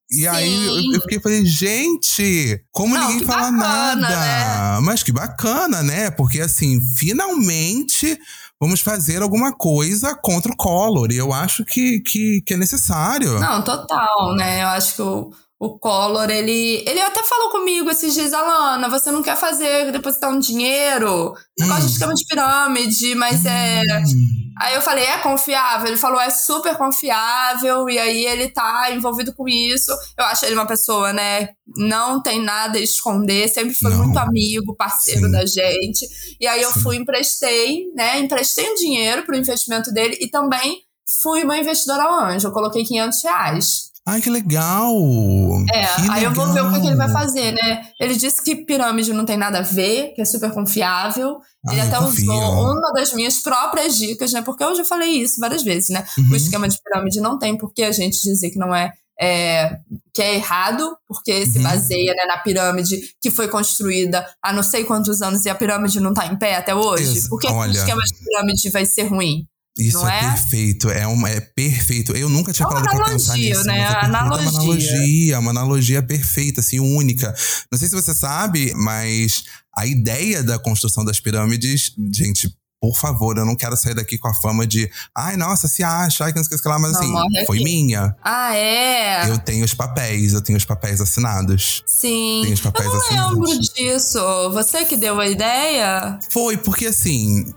[0.10, 4.76] E aí eu, fiquei falei, gente, como Não, ninguém fala bacana, nada?
[4.76, 4.80] né?
[4.82, 6.10] Mas que bacana, né?
[6.10, 8.18] Porque assim, finalmente
[8.64, 11.12] vamos fazer alguma coisa contra o Collor.
[11.12, 13.38] E eu acho que, que, que é necessário.
[13.38, 14.64] Não, total, né?
[14.64, 15.32] Eu acho que o,
[15.66, 20.30] o Collor, ele, ele até falou comigo esses dias, Alana, você não quer fazer, depositar
[20.30, 21.34] um dinheiro?
[21.58, 21.88] Negócio Hum.
[21.88, 23.82] de esquema de pirâmide, mas é.
[24.60, 25.88] Aí eu falei, é confiável?
[25.88, 29.92] Ele falou, é super confiável, e aí ele tá envolvido com isso.
[30.18, 31.50] Eu acho ele uma pessoa, né?
[31.78, 34.04] Não tem nada a esconder, sempre foi Não.
[34.04, 35.32] muito amigo, parceiro Sim.
[35.32, 36.06] da gente.
[36.42, 36.82] E aí eu Sim.
[36.82, 38.20] fui, emprestei, né?
[38.20, 40.82] Emprestei um dinheiro pro investimento dele e também
[41.22, 42.50] fui uma investidora anjo.
[42.50, 43.93] Eu coloquei 500 reais.
[44.06, 44.94] Ai, que legal!
[45.74, 47.08] É, Que aí eu vou ver o que, ele legal.
[47.08, 47.84] vai fazer, né?
[48.00, 51.38] Ele disse que pirâmide não tem nada a ver, que é super confiável.
[51.72, 52.30] Ele Ai, até confio.
[52.34, 54.42] usou uma das minhas próprias dicas, né?
[54.42, 56.06] Porque eu já falei isso várias vezes, né?
[56.18, 56.32] Uhum.
[56.32, 58.92] O esquema de pirâmide não tem por que a gente dizer que não é,
[59.22, 59.78] é,
[60.14, 61.64] que é errado, porque se Uhum.
[61.64, 66.02] baseia né, na pirâmide que foi construída há não sei quantos anos e a pirâmide
[66.02, 67.04] não tá em pé até hoje.
[67.20, 67.72] Ex- por que que o olha.
[67.72, 69.46] esquema de pirâmide vai ser ruim?
[69.78, 70.22] Isso Não é, é?
[70.30, 72.16] perfeito, é, uma, é perfeito.
[72.16, 73.64] Eu nunca tinha É parado pra pensar analogia, nisso.
[73.66, 73.80] né?
[73.80, 74.50] mas é é uma Analogia.
[74.50, 77.34] analogia, uma analogia perfeita, assim, única.
[77.72, 79.44] Não sei se você sabe, mas
[79.76, 84.28] a ideia da construção das pirâmides, gente, por favor, eu não quero sair daqui com
[84.28, 86.92] a fama de ai, nossa, se acha, ai, que não sei o que lá, mas
[86.92, 87.64] Não, assim, foi aqui.
[87.64, 88.14] minha.
[88.22, 89.30] Ah, é?
[89.30, 91.82] Eu tenho os papéis, eu tenho os papéis assinados.
[91.88, 92.42] Sim.
[92.44, 93.50] Tem os papéis eu não assinados.
[93.50, 94.20] lembro disso.
[94.52, 96.20] Você que deu a ideia?
[96.30, 97.54] Foi, porque assim,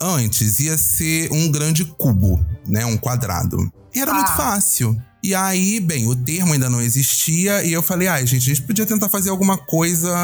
[0.00, 2.84] antes ia ser um grande cubo, né?
[2.86, 3.70] Um quadrado.
[3.94, 4.14] E era Ah.
[4.14, 5.00] muito fácil.
[5.22, 8.62] E aí, bem, o termo ainda não existia e eu falei, ai, gente, a gente
[8.66, 10.14] podia tentar fazer alguma coisa.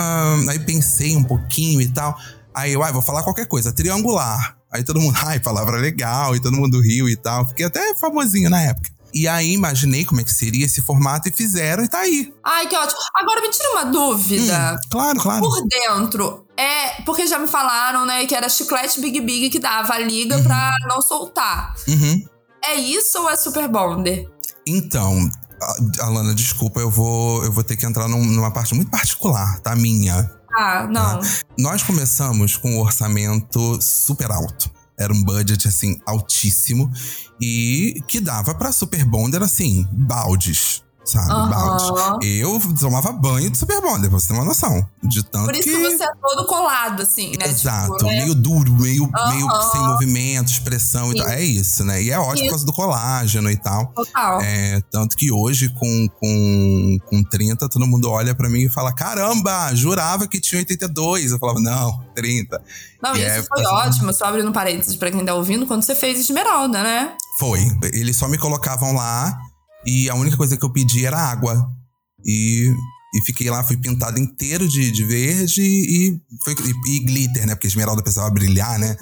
[0.49, 2.15] Aí pensei um pouquinho e tal.
[2.55, 4.57] Aí eu, ai, vou falar qualquer coisa, triangular.
[4.73, 7.47] Aí todo mundo, ai, palavra legal, e todo mundo riu e tal.
[7.49, 8.91] Fiquei até famosinho na época.
[9.15, 12.33] E aí imaginei como é que seria esse formato e fizeram e tá aí.
[12.45, 12.99] Ai, que ótimo.
[13.17, 14.75] Agora me tira uma dúvida.
[14.75, 15.41] Hum, claro, claro.
[15.43, 17.03] Por dentro, é.
[17.03, 20.43] Porque já me falaram, né, que era chiclete Big Big que dava a liga Uhum.
[20.45, 21.75] pra não soltar.
[21.89, 22.25] Uhum.
[22.65, 24.29] É isso ou é Super Bonder?
[24.67, 25.29] Então,
[26.01, 29.75] Alana, desculpa, eu vou, eu vou ter que entrar num- numa parte muito particular, tá?
[29.75, 30.31] Minha.
[30.57, 31.21] Ah, não.
[31.59, 34.71] Nós começamos com um orçamento super alto.
[35.01, 36.93] Era um budget, assim, altíssimo.
[37.41, 40.83] E que dava pra Super Bonder, assim, baldes.
[41.11, 41.31] Sabe?
[41.33, 41.51] Aham.
[41.51, 42.21] Baldes.
[42.23, 44.87] Eu tomava banho de Super Bonder, pra você ter uma noção.
[45.03, 45.77] De tanto Por isso que...
[45.77, 47.49] que você é todo colado, assim, né?
[47.49, 48.19] Exato, Tipo, né?
[48.23, 49.71] meio duro, meio, meio Aham.
[49.73, 51.19] sem movimento, expressão e Sim.
[51.19, 51.29] tal.
[51.29, 52.03] É isso, né?
[52.03, 53.87] E é ótimo por causa do colágeno e tal.
[53.89, 54.41] Total.
[54.41, 58.93] É, tanto que hoje, com, com, com 30, todo mundo olha pra mim e fala:
[58.93, 61.33] caramba, jurava que tinha 82.
[61.33, 62.63] Eu falava, não, 30.
[63.03, 64.13] Não, E isso é, foi ótimo.
[64.13, 67.15] Só abrindo parênteses pra quem tá ouvindo, quando você fez Esmeralda, né?
[67.39, 67.61] Foi.
[67.95, 69.37] Eles só me colocavam lá
[69.87, 71.69] e a única coisa que eu pedi era água.
[72.25, 72.73] E,
[73.15, 76.55] e fiquei lá, fui pintado inteiro de, de verde e, foi,
[76.87, 77.55] e, e glitter, né?
[77.55, 78.97] Porque esmeralda precisava brilhar, né?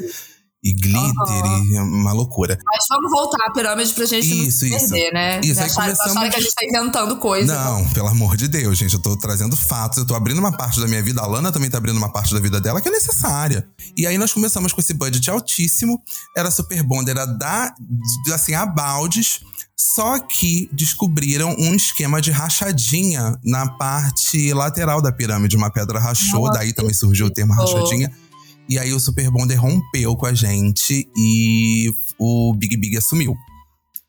[0.63, 2.59] E glitter, e uma loucura.
[2.67, 4.89] Mas vamos voltar à pirâmide pra gente Isso, não isso.
[4.89, 5.41] perder, né?
[5.41, 7.55] Isso, aí acharam, começamos- que a gente tá inventando coisa.
[7.55, 8.93] Não, pelo amor de Deus, gente.
[8.95, 11.21] Eu tô trazendo fatos, eu tô abrindo uma parte da minha vida.
[11.21, 13.69] A Lana também tá abrindo uma parte da vida dela que é necessária.
[13.97, 16.03] E aí nós começamos com esse budget altíssimo.
[16.37, 17.73] Era super bom, era dar,
[18.35, 19.41] assim, a baldes.
[19.79, 25.57] Só que descobriram um esquema de rachadinha na parte lateral da pirâmide.
[25.57, 28.11] Uma pedra rachou, Nossa, daí também surgiu o termo rachadinha.
[28.69, 33.37] E aí o Super Bonder rompeu com a gente e o Big Big assumiu.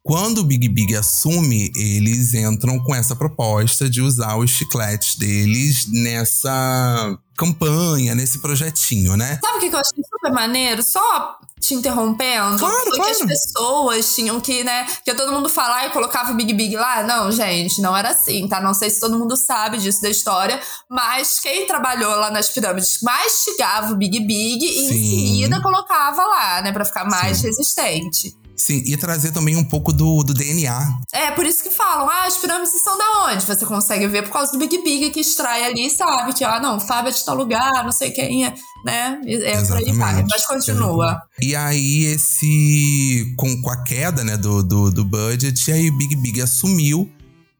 [0.09, 5.85] Quando o Big Big assume, eles entram com essa proposta de usar os chicletes deles
[5.87, 9.39] nessa campanha, nesse projetinho, né?
[9.39, 10.81] Sabe o que eu achei super maneiro?
[10.81, 12.57] Só te interrompendo.
[12.57, 13.27] Claro, foi que as claro.
[13.27, 14.87] pessoas tinham que, né?
[15.05, 17.03] Que todo mundo falar e colocava o Big Big lá.
[17.03, 18.59] Não, gente, não era assim, tá?
[18.59, 22.99] Não sei se todo mundo sabe disso da história, mas quem trabalhou lá nas pirâmides
[23.03, 25.27] mastigava o Big Big e em Sim.
[25.27, 26.71] seguida colocava lá, né?
[26.71, 27.45] Pra ficar mais Sim.
[27.45, 28.38] resistente.
[28.59, 30.99] Sim, e trazer também um pouco do, do DNA.
[31.13, 33.45] É, por isso que falam, ah, as pirâmides são da onde?
[33.45, 36.59] Você consegue ver por causa do Big Big que extrai ali e sabe que, ah,
[36.59, 38.53] não, Fábio é de tal lugar, não sei quem é,
[38.83, 39.21] né?
[39.25, 40.25] É por aí vai.
[40.29, 41.21] Mas continua.
[41.41, 43.33] E aí, esse.
[43.37, 47.09] Com, com a queda né, do, do, do budget, aí o Big Big assumiu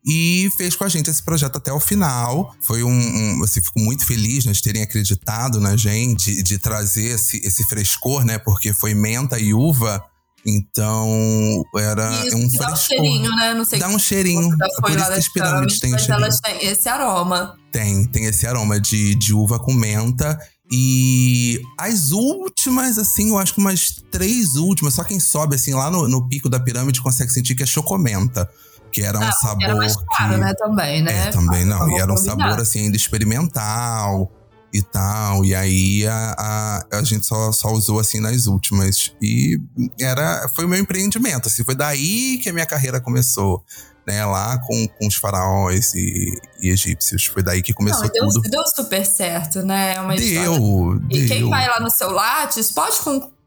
[0.06, 2.54] e fez com a gente esse projeto até o final.
[2.60, 2.90] Foi um.
[2.90, 7.38] um assim, fico muito feliz né, de terem acreditado na gente, de, de trazer esse,
[7.38, 8.38] esse frescor, né?
[8.38, 10.04] Porque foi menta e uva.
[10.46, 12.78] Então, era Isso, um que dá um frescor.
[12.78, 13.54] cheirinho, né?
[13.54, 14.50] Não sei Dá um cheirinho.
[14.58, 16.24] já É por isso que as pirâmides têm um mas cheirinho.
[16.26, 17.56] elas têm esse aroma.
[17.72, 20.40] Tem, tem esse aroma de, de uva com menta.
[20.72, 25.90] E as últimas, assim, eu acho que umas três últimas, só quem sobe, assim, lá
[25.92, 28.50] no, no pico da pirâmide consegue sentir que é chocomenta.
[28.92, 29.64] Que era um Ah, sabor.
[29.64, 30.40] Era mais caro, que...
[30.40, 30.54] né?
[30.58, 31.28] Também, né?
[31.28, 31.90] É, também não.
[31.92, 34.32] E era um sabor, assim, ainda experimental.
[34.74, 35.44] E tal.
[35.46, 39.14] E aí a, a, a gente só, só usou assim nas últimas.
[39.22, 39.60] E
[40.00, 41.48] era, foi o meu empreendimento.
[41.48, 43.64] Assim, foi daí que a minha carreira começou.
[44.08, 47.26] Né, lá com, com os faraós e, e egípcios.
[47.26, 48.50] Foi daí que começou Não, deu, tudo.
[48.50, 49.98] deu super certo, né?
[49.98, 51.02] É uma Deu, história.
[51.12, 51.50] E quem deu.
[51.50, 52.98] vai lá no seu Lattes pode,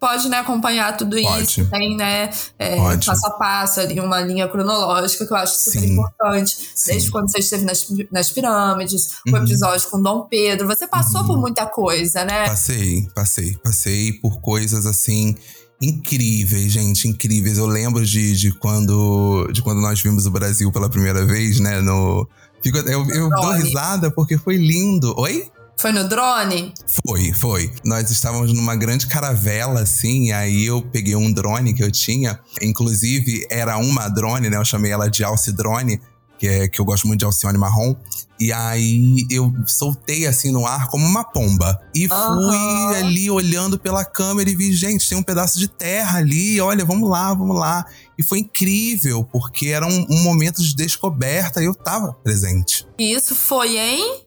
[0.02, 1.44] pode né, acompanhar tudo Pode.
[1.44, 1.64] isso.
[1.70, 2.28] Tem, né,
[2.58, 5.92] é, passo a passo ali, uma linha cronológica que eu acho super Sim.
[5.92, 6.56] importante.
[6.74, 6.90] Sim.
[6.90, 9.36] Desde quando você esteve nas, nas pirâmides, o Uhum.
[9.44, 10.66] episódio com Dom Pedro.
[10.66, 12.46] Você passou por muita coisa, né?
[12.48, 13.56] Passei, passei.
[13.62, 15.36] Passei por coisas assim
[15.80, 17.58] incríveis, gente, incríveis.
[17.58, 21.80] Eu lembro de, de quando de quando nós vimos o Brasil pela primeira vez, né,
[21.80, 22.26] no
[22.62, 25.12] Fico- eu, eu dou risada porque foi lindo.
[25.18, 25.48] Oi?
[25.78, 26.72] Foi no drone?
[27.04, 27.72] Foi, foi.
[27.84, 32.38] Nós estávamos numa grande caravela, assim, e aí eu peguei um drone que eu tinha.
[32.60, 34.56] Inclusive, era uma drone, né?
[34.56, 36.00] Eu chamei ela de Alce Drone,
[36.38, 37.94] que, é, que eu gosto muito de Alcione marrom.
[38.40, 41.80] E aí eu soltei assim no ar como uma pomba.
[41.94, 42.94] E fui Aham.
[42.96, 47.08] ali olhando pela câmera e vi, gente, tem um pedaço de terra ali, olha, vamos
[47.08, 47.86] lá, vamos lá.
[48.18, 52.84] E foi incrível, porque era um, um momento de descoberta e eu tava presente.
[52.98, 54.21] E isso foi em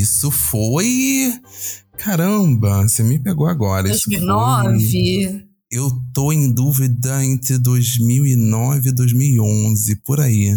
[0.00, 1.32] Isso foi.
[1.98, 3.88] Caramba, você me pegou agora.
[3.90, 5.46] Isso foi- 2009?
[5.70, 10.52] Eu tô em dúvida entre 2009 e 2011, por aí.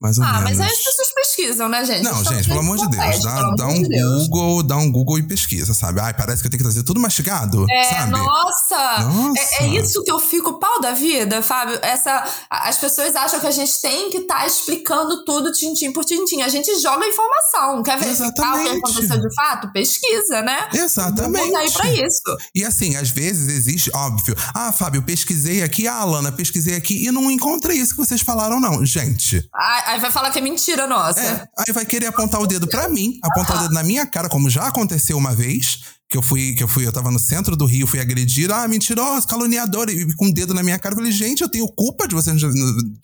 [0.00, 0.44] Mais ou Ah, menos.
[0.50, 1.08] mas aí as pessoas
[1.42, 2.02] pesquisam, né, gente?
[2.04, 4.28] Não, gente, pelo amor de Deus, dá, dá um de Deus.
[4.28, 6.00] Google, dá um Google e pesquisa, sabe?
[6.00, 8.12] Ai, parece que eu tenho que trazer tudo mastigado, É, sabe?
[8.12, 9.02] nossa!
[9.02, 9.40] Nossa.
[9.60, 11.78] É, é isso que eu fico pau da vida, Fábio.
[11.82, 16.42] Essa, as pessoas acham que a gente tem que estar explicando tudo tintim por tintim.
[16.42, 17.82] A gente joga informação.
[17.82, 19.72] Quer verificar o que aconteceu de fato?
[19.72, 20.68] Pesquisa, né?
[20.72, 21.50] Exatamente.
[21.50, 22.22] Vamos aí pra isso.
[22.54, 24.36] E assim, às vezes existe, óbvio.
[24.54, 25.86] Ah, Fábio, pesquisei aqui.
[25.86, 28.84] Ah, Alana, pesquisei aqui e não encontrei isso que vocês falaram, não.
[28.84, 31.20] Gente, Aí, aí vai falar que é mentira nossa.
[31.20, 34.28] É, aí vai querer apontar o dedo pra mim, apontar o dedo na minha cara,
[34.28, 37.56] como já aconteceu uma vez, que eu fui, que eu fui, eu tava no centro
[37.56, 40.98] do Rio, fui agredido, ah, mentiroso, caluniador, e com o dedo na minha cara, eu
[40.98, 42.46] falei, gente, eu tenho culpa de vocês de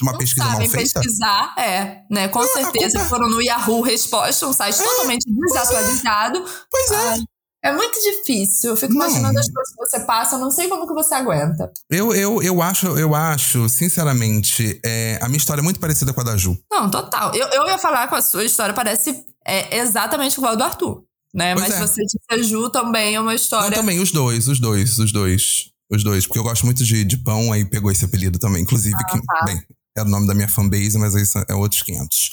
[0.02, 1.00] uma Não pesquisa mal feita?
[1.00, 2.28] pesquisar, é, né?
[2.28, 6.44] Com Ah, a certeza culpa é- foram no Yahoo Resposta, um site totalmente desatualizado.
[6.70, 6.96] Pois é.
[7.08, 7.37] Ai, É
[7.72, 8.70] muito difícil.
[8.70, 9.06] Eu fico Não.
[9.06, 11.70] imaginando as coisas que você passa, eu não sei como que você aguenta.
[11.90, 16.20] Eu, eu, eu acho, eu acho, sinceramente, é, a minha história é muito parecida com
[16.20, 16.56] a da Ju.
[16.70, 17.34] Não, total.
[17.34, 21.02] Eu, eu ia falar com a sua história, parece é, exatamente igual a do Arthur.
[21.34, 21.54] Né?
[21.54, 21.86] Pois Mas é.
[21.86, 23.76] você disse a Ju também é uma história.
[23.76, 25.70] também, os dois, os dois, os dois.
[25.90, 28.62] Os dois, porque eu gosto muito de, de pão, aí pegou esse apelido também.
[28.62, 29.44] Inclusive, que, tá.
[29.46, 29.58] bem,
[29.98, 32.30] era o nome da minha fanbase, mas aí é outros 500,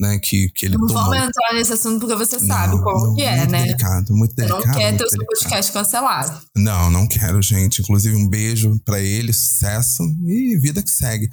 [0.00, 0.18] né?
[0.18, 1.04] Que, que ele Não tomou.
[1.04, 3.62] vamos entrar nesse assunto porque você sabe Não, como não, que é, muito né?
[3.62, 4.66] delicado, muito Você delicado.
[4.66, 6.40] não quer ter o seu podcast cancelado.
[6.56, 7.80] Não, não quero, gente.
[7.82, 11.28] Inclusive, um beijo pra ele, sucesso e vida que segue.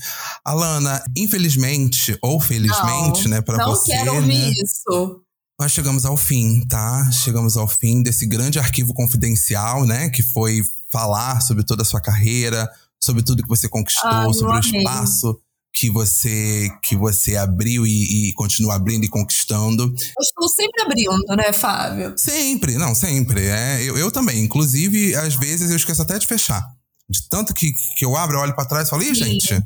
[0.46, 5.22] Alana, infelizmente, ou felizmente, Não, né, pra não você, quero ouvir né, isso.
[5.60, 7.10] nós chegamos ao fim, tá?
[7.12, 10.62] Chegamos ao fim desse grande arquivo confidencial, né, que foi
[10.92, 12.70] falar sobre toda a sua carreira,
[13.02, 15.40] sobre tudo que você conquistou, Ai, sobre o espaço
[15.74, 19.84] que você que você abriu e, e continua abrindo e conquistando.
[19.84, 22.14] Eu estou sempre abrindo, né, Fábio?
[22.18, 23.46] Sempre, não, sempre.
[23.46, 24.44] É, eu, eu também.
[24.44, 26.64] Inclusive, às vezes eu esqueço até de fechar.
[27.10, 29.62] De tanto que, que eu abro, eu olho pra trás e falo, ih, gente,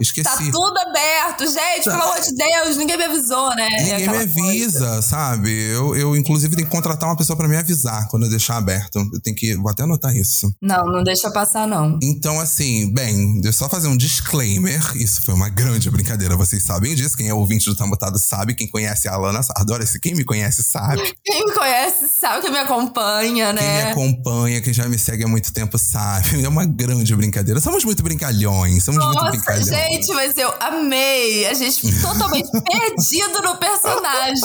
[0.00, 0.24] esqueci.
[0.24, 1.92] Tá tudo aberto, gente, Tá.
[1.92, 3.68] pelo amor de Deus, ninguém me avisou, né?
[3.68, 5.02] Ninguém me avisa, coisa.
[5.02, 5.50] sabe?
[5.50, 8.98] Eu, eu, inclusive, tenho que contratar uma pessoa pra me avisar quando eu deixar aberto.
[9.12, 9.54] Eu tenho que.
[9.56, 10.52] Vou até anotar isso.
[10.62, 11.98] Não, não deixa passar, não.
[12.02, 14.80] Então, assim, bem, deixa eu só fazer um disclaimer.
[14.96, 17.16] Isso foi uma grande brincadeira, vocês sabem disso.
[17.16, 20.00] Quem é ouvinte do Tambotado sabe, quem conhece a Alana adora esse.
[20.00, 21.02] Quem me conhece sabe.
[21.24, 23.90] Quem me conhece sabe que me acompanha, Quem me né?
[23.92, 26.42] acompanha, quem já me segue há muito tempo sabe.
[26.44, 27.60] É uma grande brincadeira.
[27.60, 29.66] Somos muito brincalhões, somos muito Nossa, brincalhões.
[29.66, 29.81] gente,
[30.14, 31.46] mas eu amei.
[31.46, 34.42] A gente totalmente perdido no personagem.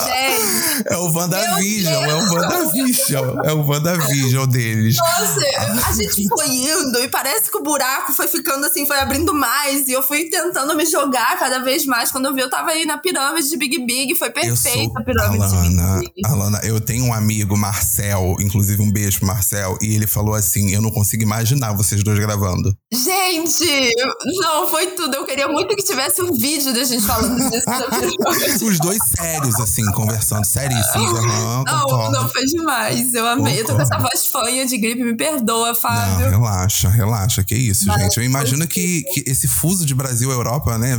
[0.86, 3.38] É o WandaVision, é o WandaVision.
[3.44, 4.96] É o WandaVision deles.
[4.96, 9.32] Nossa, a gente foi indo e parece que o buraco foi ficando assim, foi abrindo
[9.34, 9.88] mais.
[9.88, 12.10] E eu fui tentando me jogar cada vez mais.
[12.10, 14.14] Quando eu vi, eu tava aí na pirâmide de Big Big.
[14.14, 16.26] Foi perfeita a pirâmide Alana, de Big Big.
[16.26, 20.72] Alana, eu tenho um amigo, Marcel, inclusive um beijo pro Marcel, e ele falou assim:
[20.72, 22.74] eu não consigo imaginar vocês dois gravando.
[22.92, 23.92] Gente,
[24.40, 25.14] não, foi tudo.
[25.14, 28.64] Eu queria muito que tivesse um vídeo da gente falando disso.
[28.66, 31.12] Os dois sérios, assim, conversando, seríssimos.
[31.12, 32.12] Aham, Não, concordo.
[32.12, 33.12] não, foi demais.
[33.14, 33.60] Eu amei.
[33.60, 36.30] Eu tô com essa voz fanha de gripe, me perdoa, Não, Fábio.
[36.30, 37.44] relaxa, relaxa.
[37.44, 38.16] Que isso, Mas gente.
[38.16, 40.96] Eu imagino que, que esse fuso de Brasil-Europa, né?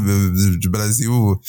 [0.59, 1.39] De Brasil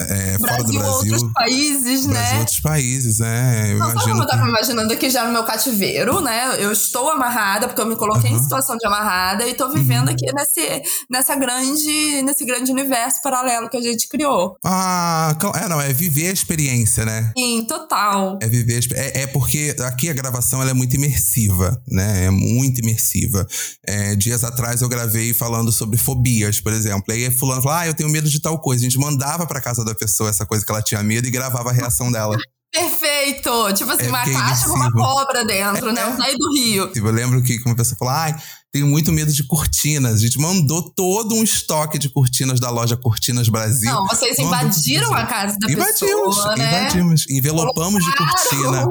[0.00, 1.12] é, fora do Brasil, Brasil.
[1.14, 2.12] outros países, né?
[2.14, 3.72] Brasil, outros países, é.
[3.72, 4.48] Eu Não, sabe como imagino eu tava que...
[4.48, 6.56] imaginando aqui já no meu cativeiro, né?
[6.58, 8.42] Eu estou amarrada, porque eu me coloquei em Aham.
[8.42, 10.14] situação de amarrada e tô vivendo Uhum.
[10.14, 14.56] aqui nesse, nessa grande nesse grande universo paralelo que a gente criou.
[14.64, 17.32] Ah, é, não, é viver a experiência, né?
[17.36, 18.38] Sim, total.
[18.42, 18.80] É viver.
[18.94, 22.26] É, é porque aqui a gravação ela é muito imersiva, né?
[22.26, 23.46] É muito imersiva.
[23.86, 27.12] É, dias atrás eu gravei falando sobre fobias, por exemplo.
[27.12, 28.80] Aí fulano falou: Ah, eu tenho medo de tal coisa.
[28.80, 31.70] A gente mandava pra casa da pessoa essa coisa que ela tinha medo e gravava
[31.70, 32.36] a reação dela.
[32.72, 33.72] Perfeito!
[33.74, 36.02] Tipo assim, É uma é caixa com uma cobra dentro, né?
[36.04, 36.92] Eu saí do Rio.
[36.92, 38.34] Tipo, Eu lembro que uma pessoa falou: Ai,
[38.72, 40.14] tenho muito medo de cortinas.
[40.14, 43.90] A gente mandou todo um estoque de cortinas da loja Cortinas Brasil.
[43.90, 46.82] Não, vocês invadiram a casa da Invadimos, pessoa, né?
[46.82, 47.26] invadimos.
[47.28, 48.88] Envelopamos de cortina.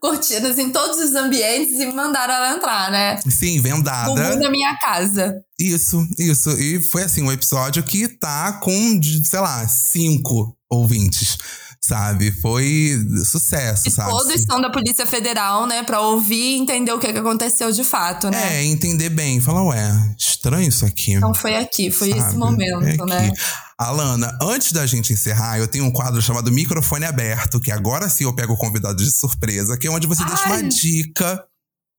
[0.00, 3.20] Cortinas em todos os ambientes e mandaram ela entrar, né?
[3.28, 4.08] Sim, vendada.
[4.08, 5.36] Bumbum na minha casa.
[5.58, 6.50] Isso, isso.
[6.58, 11.36] E foi assim, um episódio que tá com, sei lá, cinco ouvintes,
[11.82, 12.30] sabe?
[12.30, 14.10] Foi sucesso, E sabe?
[14.10, 15.82] todos são da Polícia Federal, né?
[15.82, 18.58] Pra ouvir e entender o que, que aconteceu de fato, né?
[18.58, 19.40] É, entender bem.
[19.40, 21.12] Falar, ué, estranho isso aqui.
[21.12, 22.36] Então foi aqui, foi esse sabe?
[22.36, 23.30] momento, É né?
[23.78, 28.24] Alana, antes da gente encerrar, eu tenho um quadro chamado Microfone Aberto, que agora sim
[28.24, 30.68] eu pego o convidado de surpresa, que é onde você deixa uma Ai.
[30.68, 31.42] dica,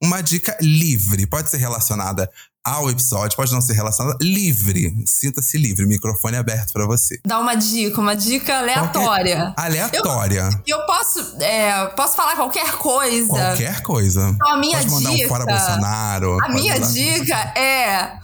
[0.03, 1.25] uma dica livre.
[1.25, 2.29] Pode ser relacionada
[2.63, 4.17] ao episódio, pode não ser relacionada.
[4.21, 4.93] Livre.
[5.05, 5.85] Sinta-se livre.
[5.85, 7.19] Microfone aberto pra você.
[7.25, 9.53] Dá uma dica, uma dica aleatória.
[9.57, 10.49] Aleatória.
[10.65, 13.27] E eu posso, é, posso falar qualquer coisa.
[13.33, 14.29] Qualquer coisa.
[14.29, 15.25] Então, a minha pode mandar dica.
[15.25, 16.37] um fora Bolsonaro.
[16.43, 18.19] A minha dica é.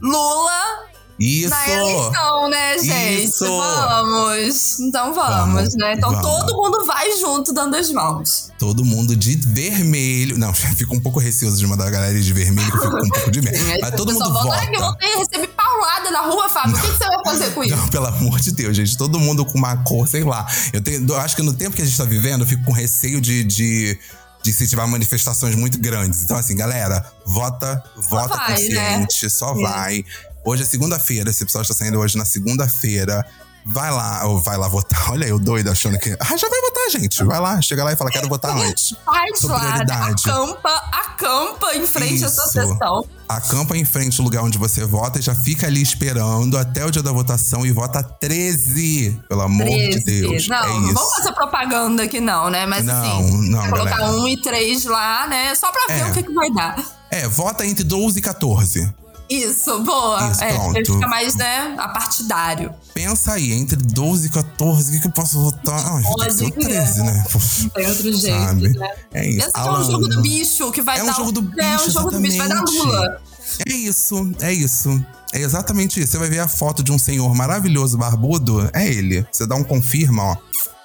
[0.00, 1.50] Lula Isso!
[1.50, 3.24] na eleição, né, gente?
[3.24, 3.46] Isso!
[3.46, 4.80] Vamos!
[4.80, 5.94] Então vamos, Vamos, né?
[5.94, 6.26] Então vamos.
[6.26, 8.50] todo mundo vai junto dando as mãos.
[8.58, 10.36] Todo mundo de vermelho.
[10.38, 13.06] Não, fico um pouco receoso de mandar a galera de vermelho, que eu fico com
[13.06, 13.56] um pouco de medo.
[13.56, 14.98] Aí Mas todo mundo volta, "Ai, que eu vota.
[15.06, 16.76] voltei, recebi paulada na rua, Fábio.
[16.76, 17.76] O que, que você vai fazer com isso?
[17.76, 18.96] Não, pelo amor de Deus, gente.
[18.96, 20.46] Todo mundo com uma cor, sei lá.
[20.72, 22.72] Eu, tenho, eu acho que no tempo que a gente tá vivendo, eu fico com
[22.72, 23.44] receio de.
[23.44, 23.98] de
[24.42, 26.22] de se tiver manifestações muito grandes.
[26.22, 29.62] Então, assim, galera, vota, vota vai, consciente, só É.
[29.62, 30.04] vai.
[30.44, 33.24] Hoje é segunda-feira, esse episódio tá saindo hoje na segunda-feira.
[33.66, 35.08] Vai lá, ou vai lá votar.
[35.10, 36.14] Olha eu doido achando que.
[36.20, 37.24] Ah, já vai votar, gente.
[37.24, 38.94] Vai lá, chega lá e fala, quero votar antes.
[39.06, 40.22] Faz prioridade.
[40.28, 42.52] acampa, acampa em frente à sua Isso.
[42.52, 43.06] sessão.
[43.26, 46.90] Acampa em frente ao lugar onde você vota e já fica ali esperando até o
[46.90, 49.18] dia da votação e vota 13.
[49.26, 50.20] Pelo amor de 13.
[50.20, 50.46] Deus.
[50.46, 50.92] Não, é não isso.
[50.94, 52.66] vamos fazer propaganda aqui, não, né?
[52.66, 54.12] Mas Não, assim, não, colocar galera.
[54.12, 55.54] um e três lá, né?
[55.54, 56.10] Só pra ver É.
[56.10, 56.84] o que, que vai dar.
[57.10, 58.92] É, vota entre 12 e 14.
[59.28, 60.30] Isso, boa.
[60.30, 60.94] Isso, é, pronto.
[60.94, 62.74] fica mais, né, a partidário.
[62.92, 65.78] Pensa aí, entre 12 e 14, o que, que eu posso votar?
[65.78, 67.24] Ah, tem que ser o Pode 13, né?
[67.62, 68.68] Não tem outro jeito, Sabe?
[68.78, 68.88] né?
[69.12, 69.48] É isso.
[69.48, 71.76] Esse é um jogo do bicho que vai É um dar jogo do bicho, É
[71.76, 72.62] um jogo do bicho, vai dar.
[72.62, 73.22] Lula.
[73.66, 75.04] É isso, é isso.
[75.32, 76.12] É exatamente isso.
[76.12, 79.26] Você vai ver a foto de um senhor maravilhoso, barbudo, é ele.
[79.32, 80.36] Você dá um confirma, ó.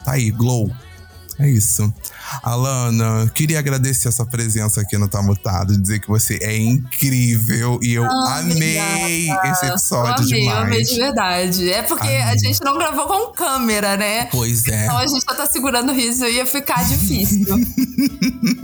[0.04, 0.72] Tá aí, glow.
[1.40, 1.92] É isso.
[2.44, 7.80] Alana, queria agradecer a sua presença aqui no Tá Mutado, dizer que você é incrível
[7.82, 9.48] e eu Ah, amei obrigada.
[9.50, 10.66] esse episódio eu amei, eu demais.
[10.68, 11.70] amei de verdade.
[11.72, 12.40] É porque a Amei.
[12.40, 14.26] gente não gravou com câmera, né?
[14.26, 14.84] Pois é.
[14.84, 17.46] Então a gente já tá segurando o riso e ia ficar difícil.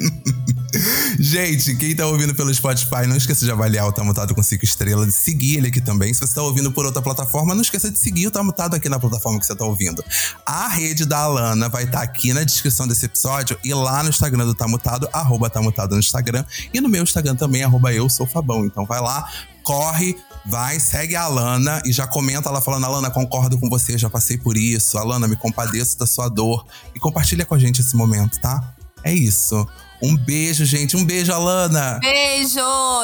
[1.28, 4.63] Gente, quem tá ouvindo pelo Spotify, não esqueça de avaliar o Tá Mutado com 5
[4.63, 6.13] estrelas, de seguir ele aqui também.
[6.13, 8.88] Se você tá ouvindo por outra plataforma, não esqueça de seguir o Tá Mutado aqui
[8.88, 10.05] na plataforma que você tá ouvindo.
[10.45, 14.45] A rede da Alana vai estar aqui na descrição desse episódio e lá no Instagram
[14.45, 16.45] do Tá Mutado, arroba Tá Mutado no Instagram.
[16.71, 18.63] E no meu Instagram também, arroba eu sou Fabão.
[18.63, 19.28] Então vai lá,
[19.63, 20.15] corre,
[20.45, 24.38] vai, segue a Alana e já comenta lá falando, Alana, concordo com você, já passei
[24.38, 24.95] por isso.
[24.95, 26.67] Alana, me compadeço da sua dor.
[26.93, 28.76] E compartilha com a gente esse momento, tá?
[29.03, 29.67] É isso.
[30.02, 30.96] Um beijo, gente.
[30.98, 32.00] Um beijo, Alana.
[32.02, 32.60] Beijo!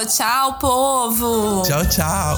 [0.08, 1.64] Tchau, povo!
[1.64, 2.38] Tchau, tchau.